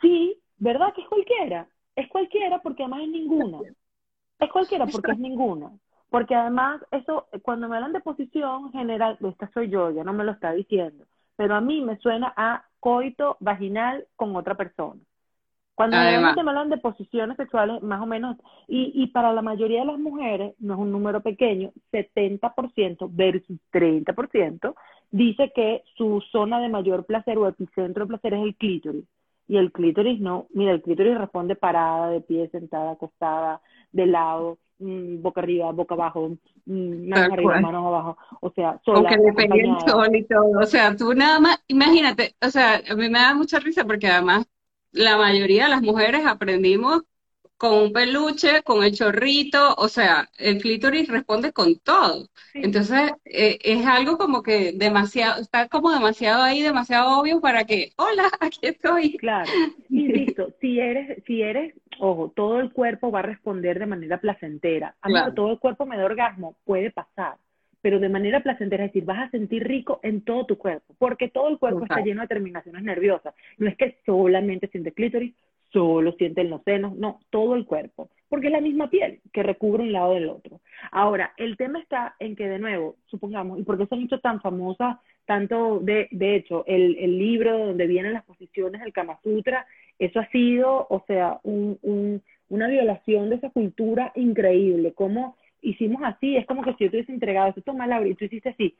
[0.00, 1.68] Sí, ¿verdad que es cualquiera?
[1.94, 3.60] Es cualquiera porque además es ninguna.
[4.38, 5.70] Es cualquiera porque es ninguna.
[6.08, 10.24] Porque además, eso, cuando me hablan de posición general, esta soy yo, ya no me
[10.24, 11.04] lo está diciendo,
[11.36, 15.00] pero a mí me suena a coito vaginal con otra persona.
[15.80, 18.36] Cuando me hablan de posiciones sexuales, más o menos,
[18.68, 23.58] y, y para la mayoría de las mujeres, no es un número pequeño, 70% versus
[23.72, 24.74] 30%,
[25.10, 29.04] dice que su zona de mayor placer o epicentro de placer es el clítoris.
[29.48, 33.60] Y el clítoris no, mira, el clítoris responde parada, de pie, sentada, acostada,
[33.92, 36.30] de lado, Mm, boca arriba, boca abajo,
[36.64, 39.10] mm, manos arriba, manos abajo, o sea, sola,
[39.86, 43.34] sol y todo, o sea, tú nada más, imagínate, o sea, a mí me da
[43.34, 44.46] mucha risa porque además
[44.92, 47.02] la mayoría de las mujeres aprendimos
[47.60, 52.26] con un peluche, con el chorrito, o sea, el clítoris responde con todo.
[52.54, 57.92] Entonces, eh, es algo como que demasiado, está como demasiado ahí, demasiado obvio para que,
[57.96, 59.18] hola, aquí estoy.
[59.18, 59.50] Claro,
[59.90, 64.18] y listo, si eres, si eres, ojo, todo el cuerpo va a responder de manera
[64.18, 64.96] placentera.
[65.02, 67.36] A mí todo el cuerpo me da orgasmo, puede pasar,
[67.82, 71.28] pero de manera placentera, es decir, vas a sentir rico en todo tu cuerpo, porque
[71.28, 73.34] todo el cuerpo está lleno de terminaciones nerviosas.
[73.58, 75.34] No es que solamente siente clítoris,
[75.72, 79.82] solo sienten los senos, no, todo el cuerpo, porque es la misma piel que recubre
[79.82, 80.60] un lado del otro.
[80.90, 84.20] Ahora, el tema está en que, de nuevo, supongamos, y por qué se han hecho
[84.20, 89.20] tan famosas, tanto de, de hecho, el, el libro donde vienen las posiciones del Kama
[89.22, 89.66] Sutra,
[89.98, 96.02] eso ha sido, o sea, un, un, una violación de esa cultura increíble, como hicimos
[96.02, 98.50] así, es como que si yo te hubiese entregado, esto toma la y tú hiciste
[98.50, 98.76] así,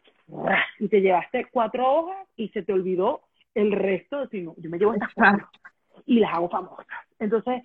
[0.78, 3.22] y te llevaste cuatro hojas y se te olvidó
[3.54, 5.48] el resto, sino yo me llevo estas cuatro
[6.06, 6.86] y las hago famosas.
[7.18, 7.62] Entonces,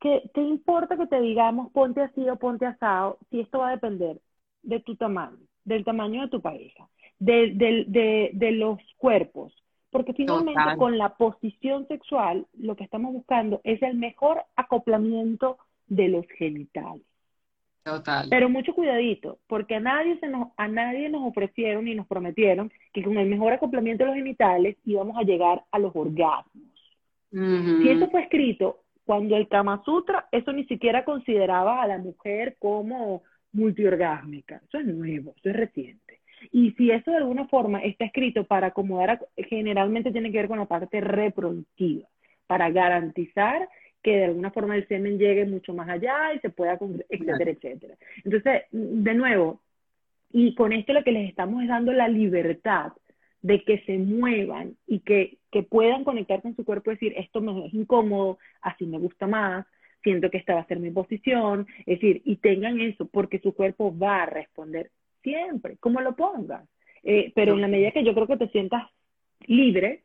[0.00, 3.72] ¿qué, ¿qué importa que te digamos ponte así o ponte asado si esto va a
[3.72, 4.20] depender
[4.62, 6.88] de tu tamaño, del tamaño de tu pareja,
[7.18, 9.52] de, de, de, los cuerpos?
[9.90, 16.08] Porque finalmente con la posición sexual lo que estamos buscando es el mejor acoplamiento de
[16.08, 17.02] los genitales.
[17.84, 18.26] Total.
[18.30, 22.72] Pero mucho cuidadito, porque a nadie, se nos, a nadie nos ofrecieron ni nos prometieron
[22.94, 26.64] que con el mejor acoplamiento de los genitales íbamos a llegar a los orgasmos.
[27.30, 32.56] Si eso fue escrito cuando el Kama Sutra, eso ni siquiera consideraba a la mujer
[32.58, 33.22] como
[33.52, 34.62] multiorgásmica.
[34.66, 36.20] Eso es nuevo, eso es reciente.
[36.52, 40.58] Y si eso de alguna forma está escrito para acomodar, generalmente tiene que ver con
[40.58, 42.06] la parte reproductiva,
[42.46, 43.68] para garantizar
[44.04, 46.78] que de alguna forma el semen llegue mucho más allá y se pueda,
[47.08, 47.96] etcétera, etcétera.
[48.22, 49.62] Entonces, de nuevo,
[50.30, 52.92] y con esto lo que les estamos es dando la libertad
[53.40, 57.40] de que se muevan y que, que puedan conectar con su cuerpo y decir, esto
[57.40, 59.66] me es incómodo, así me gusta más,
[60.02, 63.54] siento que esta va a ser mi posición, es decir, y tengan eso, porque su
[63.54, 64.90] cuerpo va a responder
[65.22, 66.68] siempre, como lo pongas.
[67.02, 68.82] Eh, pero en la medida que yo creo que te sientas
[69.46, 70.02] libre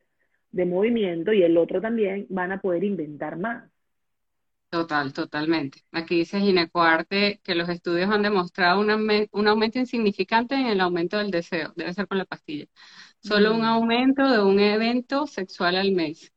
[0.51, 3.69] de movimiento y el otro también, van a poder inventar más.
[4.69, 5.83] Total, totalmente.
[5.91, 11.31] Aquí dice Ginecoarte que los estudios han demostrado un, aumento insignificante en el aumento del
[11.31, 12.67] deseo, debe ser con la pastilla.
[13.19, 13.65] Solo un mm.
[13.65, 16.31] aumento de un evento sexual al mes.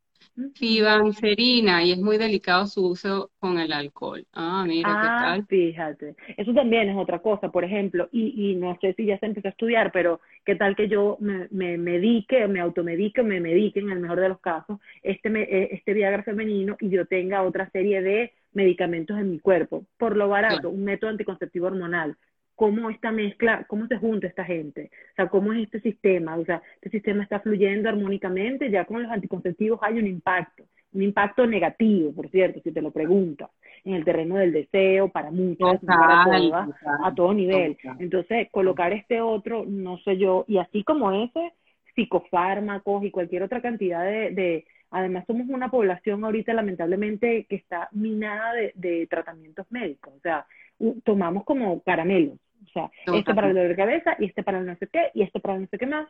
[0.54, 4.26] Fibancerina, y es muy delicado su uso con el alcohol.
[4.32, 5.46] Ah, mira, ¿qué ah, tal?
[5.46, 6.16] fíjate.
[6.36, 9.48] Eso también es otra cosa, por ejemplo, y, y no sé si ya se empezó
[9.48, 13.90] a estudiar, pero qué tal que yo me, me medique, me automedique, me medique en
[13.90, 17.68] el mejor de los casos, este, me, eh, este Viagra femenino y yo tenga otra
[17.70, 22.16] serie de medicamentos en mi cuerpo, por lo barato, un método anticonceptivo hormonal,
[22.54, 26.44] cómo esta mezcla, cómo se junta esta gente, o sea, cómo es este sistema, o
[26.44, 31.46] sea, este sistema está fluyendo armónicamente, ya con los anticonceptivos hay un impacto, un impacto
[31.46, 33.50] negativo, por cierto, si te lo preguntas,
[33.84, 36.70] en el terreno del deseo, para muchas, para todas,
[37.02, 37.76] a todo nivel.
[37.98, 41.52] Entonces, colocar este otro, no sé yo, y así como ese,
[41.94, 47.88] psicofármacos y cualquier otra cantidad de, de además somos una población ahorita lamentablemente que está
[47.92, 50.46] minada de, de tratamientos médicos, o sea,
[51.04, 54.66] tomamos como caramelos, o sea, este para el dolor de cabeza y este para el
[54.66, 56.08] no sé qué y este para el no sé qué más.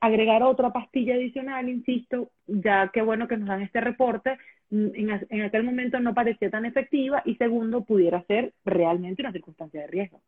[0.00, 4.38] agregar otra pastilla adicional, insisto, ya que bueno que nos dan este reporte,
[4.70, 9.32] mm, en, en aquel momento no parecía tan efectiva y segundo, pudiera ser realmente una
[9.32, 10.22] circunstancia de riesgo.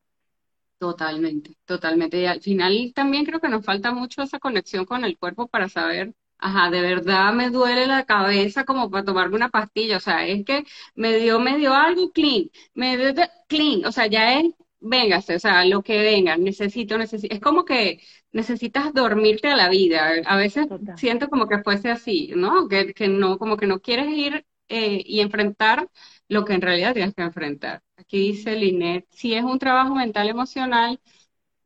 [0.79, 2.19] Totalmente, totalmente.
[2.19, 5.69] Y al final también creo que nos falta mucho esa conexión con el cuerpo para
[5.69, 9.97] saber, ajá, de verdad me duele la cabeza como para tomarme una pastilla.
[9.99, 10.65] O sea, es que
[10.95, 13.15] me dio, me dio algo clean, me dio
[13.49, 13.85] clean.
[13.87, 14.47] O sea, ya es
[14.81, 18.01] véngase, o sea, lo que venga, necesito, necesito, es como que
[18.33, 20.11] necesitas dormirte a la vida.
[20.27, 22.69] A veces siento como que fuese así, ¿no?
[22.69, 25.89] Que, que no, como que no quieres ir eh, y enfrentar
[26.29, 27.83] lo que en realidad tienes que enfrentar.
[27.97, 31.01] Aquí dice Linet, si es un trabajo mental emocional,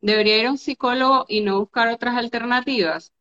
[0.01, 3.13] ¿debería ir a un psicólogo y no buscar otras alternativas?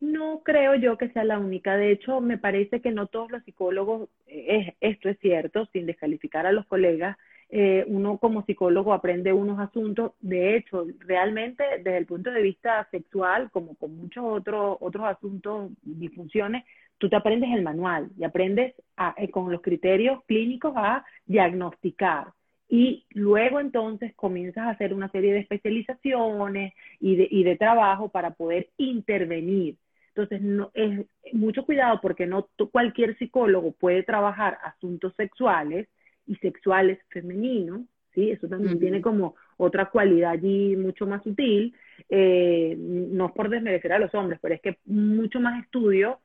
[0.00, 1.76] No creo yo que sea la única.
[1.76, 6.46] De hecho, me parece que no todos los psicólogos, eh, esto es cierto, sin descalificar
[6.46, 7.16] a los colegas,
[7.48, 12.88] eh, uno como psicólogo aprende unos asuntos, de hecho, realmente desde el punto de vista
[12.90, 16.64] sexual, como con muchos otros otros asuntos, disfunciones,
[16.98, 18.74] tú te aprendes el manual y aprendes
[19.18, 22.28] eh, con los criterios clínicos a diagnosticar.
[22.68, 28.08] Y luego entonces comienzas a hacer una serie de especializaciones y de, y de trabajo
[28.08, 29.76] para poder intervenir.
[30.14, 35.88] Entonces, no, es mucho cuidado porque no cualquier psicólogo puede trabajar asuntos sexuales,
[36.26, 37.82] y sexuales femeninos,
[38.14, 38.30] ¿sí?
[38.30, 41.74] Eso también tiene como otra cualidad allí mucho más sutil,
[42.08, 46.20] eh, no es por desmerecer a los hombres, pero es que mucho más estudio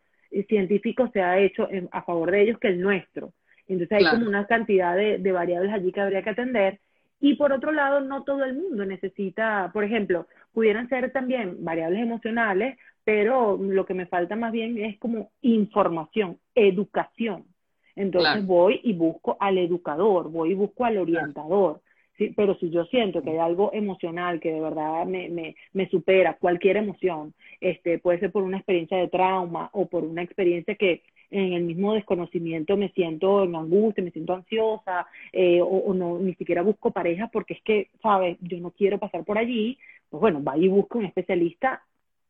[0.48, 3.34] científico se ha hecho a favor de ellos que el nuestro.
[3.68, 6.80] Entonces hay como una cantidad de, de variables allí que habría que atender.
[7.20, 12.02] Y por otro lado, no todo el mundo necesita, por ejemplo, pudieran ser también variables
[12.02, 17.46] emocionales, pero lo que me falta más bien es como información, educación.
[17.96, 21.82] Entonces voy y busco al educador, voy y busco al orientador.
[22.18, 25.90] Sí, pero si yo siento que hay algo emocional que de verdad me, me, me
[25.90, 30.76] supera cualquier emoción, este, puede ser por una experiencia de trauma o por una experiencia
[30.76, 36.20] que en el mismo desconocimiento me siento en angustia, me siento ansiosa, eh, o, no,
[36.20, 38.38] ni siquiera busco pareja porque es que, ¿sabes?
[38.42, 39.78] Yo no quiero pasar por allí,
[40.10, 41.84] pues bueno, va y busca un especialista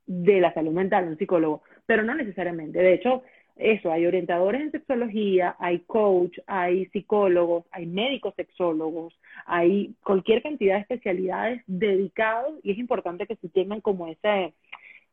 [0.06, 2.80] de la salud mental, un psicólogo, pero no necesariamente.
[2.80, 3.24] De hecho,
[3.60, 9.14] eso, hay orientadores en sexología, hay coach, hay psicólogos, hay médicos sexólogos,
[9.46, 14.54] hay cualquier cantidad de especialidades dedicados y es importante que se tengan como ese,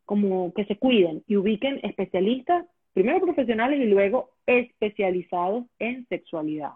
[0.04, 2.64] como que se cuiden y ubiquen especialistas,
[2.96, 6.70] primero profesionales y luego especializados en sexualidad.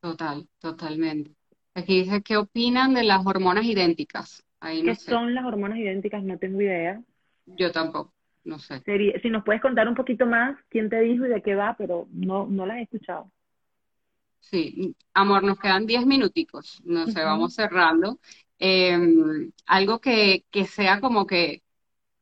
[0.00, 1.32] Total, totalmente.
[1.74, 4.44] Aquí dice, ¿qué opinan de las hormonas idénticas?
[4.60, 6.22] Ahí ¿Qué son las hormonas idénticas?
[6.22, 7.02] No tengo idea.
[7.44, 8.14] Yo tampoco.
[8.44, 8.82] No sé.
[9.20, 12.06] si nos puedes contar un poquito más quién te dijo y de qué va, pero
[12.12, 13.32] no, no las he escuchado.
[14.38, 18.20] Sí, amor, nos quedan 10 minuticos, no sé, vamos cerrando.
[18.60, 21.62] Em, algo que, que sea como que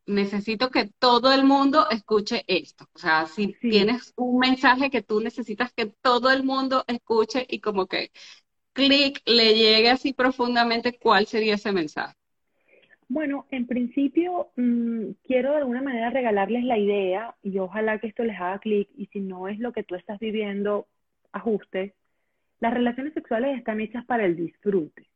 [0.09, 2.87] necesito que todo el mundo escuche esto.
[2.95, 7.61] O sea, si tienes un mensaje que tú necesitas que todo el mundo escuche y
[7.61, 8.11] como que
[8.73, 12.15] clic le llegue así profundamente, ¿cuál sería ese mensaje?
[13.09, 18.25] Bueno, en principio mm, quiero de alguna manera regalarles la idea y ojalá que esto
[18.25, 20.87] les haga clic y si no es lo que tú estás viviendo,
[21.33, 21.95] ajuste.
[22.61, 25.07] Las relaciones sexuales están hechas para el disfrute.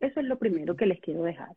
[0.00, 1.50] Eso es lo primero que les quiero dejar.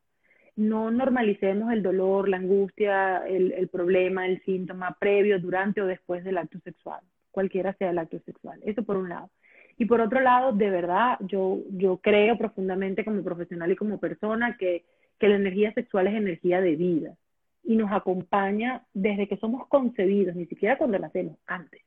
[0.56, 6.24] No normalicemos el dolor, la angustia, el, el problema, el síntoma previo, durante o después
[6.24, 7.02] del acto sexual,
[7.32, 8.60] cualquiera sea el acto sexual.
[8.66, 9.30] Eso por un lado.
[9.78, 14.56] Y por otro lado, de verdad, yo, yo creo profundamente como profesional y como persona
[14.58, 14.86] que
[15.20, 17.16] que la energía sexual es energía de vida
[17.64, 21.82] y nos acompaña desde que somos concebidos, ni siquiera cuando nacemos, antes,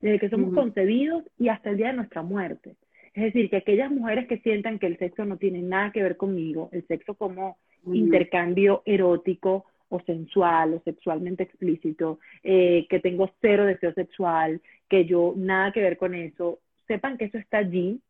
[0.00, 2.76] desde que somos concebidos y hasta el día de nuestra muerte.
[3.14, 6.16] Es decir, que aquellas mujeres que sientan que el sexo no tiene nada que ver
[6.16, 7.56] conmigo, el sexo como
[7.94, 15.34] intercambio erótico o sensual o sexualmente explícito, eh, que tengo cero deseo sexual, que yo
[15.36, 18.00] nada que ver con eso, sepan que eso está allí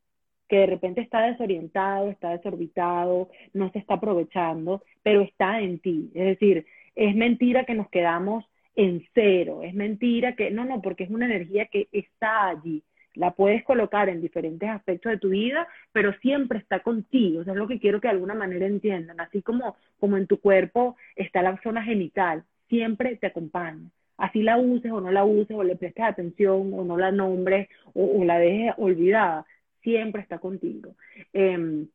[0.48, 6.10] que de repente está desorientado, está desorbitado, no se está aprovechando, pero está en ti.
[6.14, 6.66] Es decir,
[6.96, 11.26] es mentira que nos quedamos en cero, es mentira que, no, no, porque es una
[11.26, 12.82] energía que está allí.
[13.18, 17.42] La puedes colocar en diferentes aspectos de tu vida, pero siempre está contigo.
[17.42, 19.20] Eso es lo que quiero que de alguna manera entiendan.
[19.20, 23.90] Así como, como en tu cuerpo está la zona genital, siempre te acompaña.
[24.16, 27.68] Así la uses o no la uses, o le prestes atención, o no la nombres,
[27.94, 29.46] o, la dejes olvidada
[29.82, 30.94] siempre está contigo.
[31.32, 31.88] Em,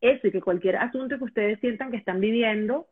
[0.00, 2.86] eso y que cualquier asunto que ustedes sientan que están viviendo,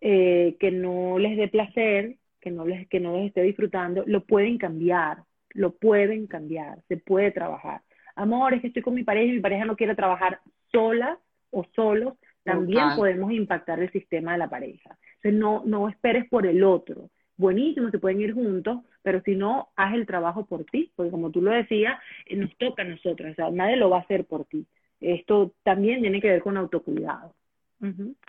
[0.00, 4.24] eh, que no les dé placer, que no les, que no les esté disfrutando, lo
[4.24, 5.18] pueden cambiar,
[5.54, 7.82] lo pueden cambiar, se puede trabajar.
[8.16, 10.40] Amor, es que estoy con mi pareja y mi pareja no quiere trabajar
[10.70, 11.18] sola
[11.50, 14.96] o solos, también podemos impactar el sistema de la pareja.
[15.16, 17.10] Entonces, no, no esperes por el otro.
[17.36, 21.30] Buenísimo, se pueden ir juntos, pero si no, haz el trabajo por ti, porque como
[21.30, 24.26] tú lo decías, eh, nos toca a nosotros, o sea, nadie lo va a hacer
[24.26, 24.66] por ti.
[25.00, 27.34] Esto también tiene que ver con autocuidado.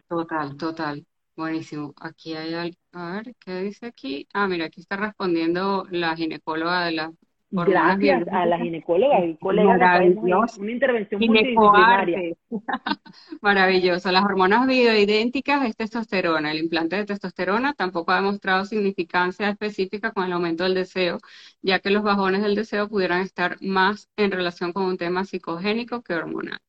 [0.08, 1.06] Total, total.
[1.36, 1.94] Buenísimo.
[2.00, 4.28] Aquí hay algo, a ver, ¿qué dice aquí?
[4.34, 7.12] Ah, mira, aquí está respondiendo la ginecóloga de la
[7.52, 9.74] Gracias a la ginecóloga y colega
[10.58, 12.36] una intervención multidisciplinaria.
[13.42, 14.10] Maravilloso.
[14.12, 16.52] Las hormonas bioidénticas es testosterona.
[16.52, 21.18] El implante de testosterona tampoco ha demostrado significancia específica con el aumento del deseo,
[21.62, 26.02] ya que los bajones del deseo pudieran estar más en relación con un tema psicogénico
[26.04, 26.60] que hormonal.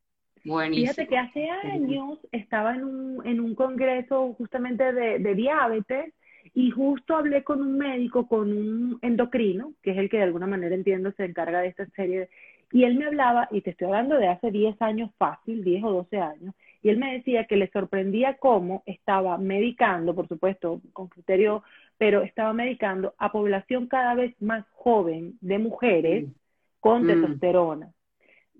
[0.44, 0.92] Buenísimo.
[0.92, 6.12] Fíjate que hace años estaba en un, en un congreso justamente de, de diabetes
[6.54, 10.46] y justo hablé con un médico, con un endocrino, que es el que de alguna
[10.46, 12.28] manera entiendo se encarga de esta serie,
[12.72, 15.92] y él me hablaba, y te estoy hablando de hace 10 años fácil, 10 o
[15.92, 21.08] 12 años, y él me decía que le sorprendía cómo estaba medicando, por supuesto, con
[21.08, 21.62] criterio,
[21.96, 26.26] pero estaba medicando a población cada vez más joven de mujeres
[26.80, 27.06] con mm.
[27.06, 27.92] testosterona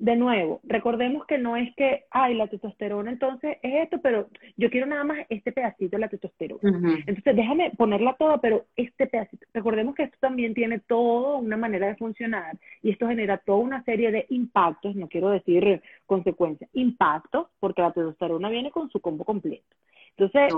[0.03, 4.69] de nuevo, recordemos que no es que, ay, la testosterona entonces es esto, pero yo
[4.69, 6.99] quiero nada más este pedacito de la testosterona.
[7.07, 9.47] Entonces, déjame ponerla toda, pero este pedacito.
[9.55, 13.85] Recordemos que esto también tiene toda una manera de funcionar y esto genera toda una
[13.85, 19.25] serie de impactos, no quiero decir consecuencias, impactos, porque la testosterona viene con su combo
[19.25, 19.77] completo.
[20.17, 20.53] Entonces,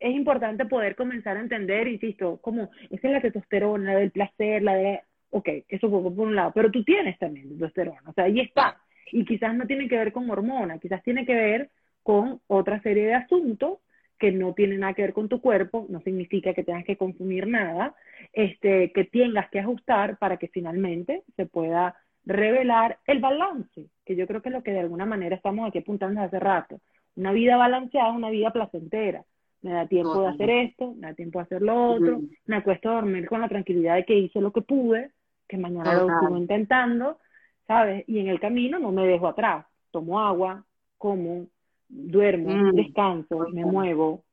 [0.00, 4.64] es importante poder comenzar a entender, insisto, como esa es la testosterona, la del placer,
[4.64, 5.00] la de
[5.30, 8.80] ok, eso por, por un lado, pero tú tienes también testosterona, o sea, ahí está.
[9.10, 11.70] Y quizás no tiene que ver con hormonas, quizás tiene que ver
[12.02, 13.78] con otra serie de asuntos
[14.18, 17.46] que no tienen nada que ver con tu cuerpo, no significa que tengas que consumir
[17.46, 17.94] nada,
[18.32, 24.26] este, que tengas que ajustar para que finalmente se pueda revelar el balance, que yo
[24.26, 26.80] creo que es lo que de alguna manera estamos aquí apuntando hace rato.
[27.16, 29.24] Una vida balanceada una vida placentera.
[29.60, 32.90] Me da tiempo de hacer esto, me da tiempo de hacer lo otro, me acuesto
[32.90, 35.10] a dormir con la tranquilidad de que hice lo que pude,
[35.48, 37.18] que mañana lo sigo intentando,
[37.66, 38.04] ¿sabes?
[38.06, 39.66] Y en el camino no me dejo atrás.
[39.90, 40.64] Tomo agua,
[40.98, 41.46] como,
[41.88, 42.74] duermo, mm.
[42.74, 44.24] descanso, me muevo,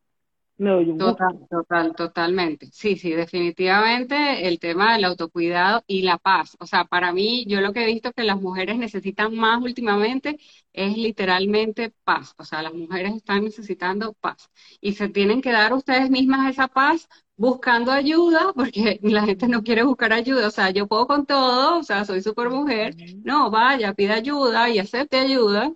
[0.57, 2.67] me doy un Total, total, totalmente.
[2.71, 6.55] Sí, sí, definitivamente el tema del autocuidado y la paz.
[6.59, 10.37] O sea, para mí, yo lo que he visto que las mujeres necesitan más últimamente
[10.71, 12.33] es literalmente paz.
[12.37, 14.49] O sea, las mujeres están necesitando paz.
[14.79, 19.63] Y se tienen que dar ustedes mismas esa paz buscando ayuda, porque la gente no
[19.63, 23.51] quiere buscar ayuda, o sea, yo puedo con todo, o sea, soy super mujer, no,
[23.51, 25.73] vaya, pide ayuda y acepte ayuda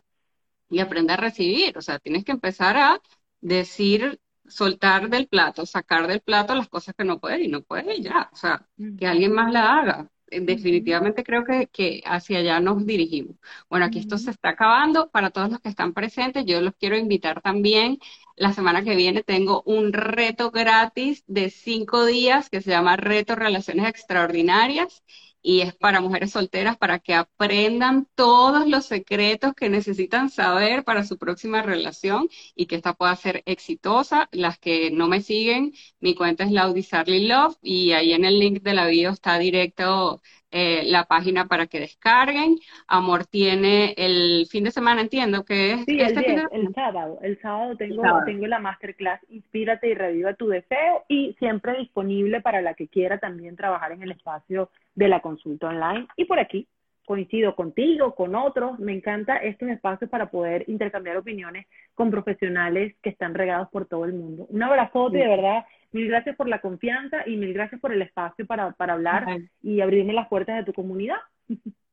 [0.70, 3.02] y aprenda a recibir, o sea, tienes que empezar a
[3.42, 8.00] decir, soltar del plato, sacar del plato las cosas que no puedes y no puedes
[8.02, 12.86] ya, o sea, que alguien más la haga, definitivamente creo que, que, hacia allá nos
[12.86, 13.36] dirigimos.
[13.70, 15.10] Bueno, aquí esto se está acabando.
[15.10, 17.98] Para todos los que están presentes, yo los quiero invitar también.
[18.40, 23.36] La semana que viene tengo un reto gratis de cinco días que se llama Reto
[23.36, 25.04] Relaciones Extraordinarias
[25.42, 31.04] y es para mujeres solteras para que aprendan todos los secretos que necesitan saber para
[31.04, 34.30] su próxima relación y que esta pueda ser exitosa.
[34.32, 36.86] Las que no me siguen, mi cuenta es Laudi
[37.28, 40.22] Love y ahí en el link de la bio está directo
[40.52, 42.58] eh, la página para que descarguen.
[42.88, 47.20] Amor tiene el fin de semana, entiendo que es sí, este el, el sábado.
[47.22, 52.62] El sábado tengo, tengo la masterclass Inspírate y reviva tu deseo y siempre disponible para
[52.62, 56.08] la que quiera también trabajar en el espacio de la consulta online.
[56.18, 56.68] Y por aquí
[57.10, 58.78] coincido contigo, con otros.
[58.78, 64.06] Me encanta estos espacios para poder intercambiar opiniones con profesionales que están regados por todo
[64.06, 64.46] el mundo.
[64.48, 65.66] Un abrazote, de verdad.
[65.92, 69.26] Mil gracias por la confianza y mil gracias por el espacio para, para hablar
[69.62, 71.18] y abrirme las puertas de tu comunidad.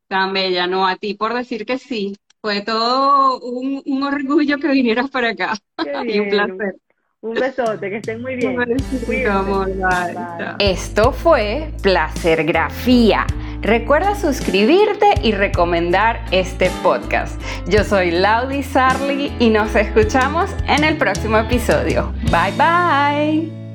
[0.09, 2.15] Tan bella, no, a ti por decir que sí.
[2.41, 5.55] Fue todo un, un orgullo que vinieras para acá.
[6.07, 6.77] y un placer.
[7.23, 8.57] Un besote, que estén muy bien.
[10.61, 13.27] Esto fue Placergrafía.
[13.63, 17.41] Recuerda suscribirte y recomendar este podcast.
[17.69, 22.13] Yo soy Laudi Sarli y nos escuchamos en el próximo episodio.
[22.31, 23.66] Bye bye.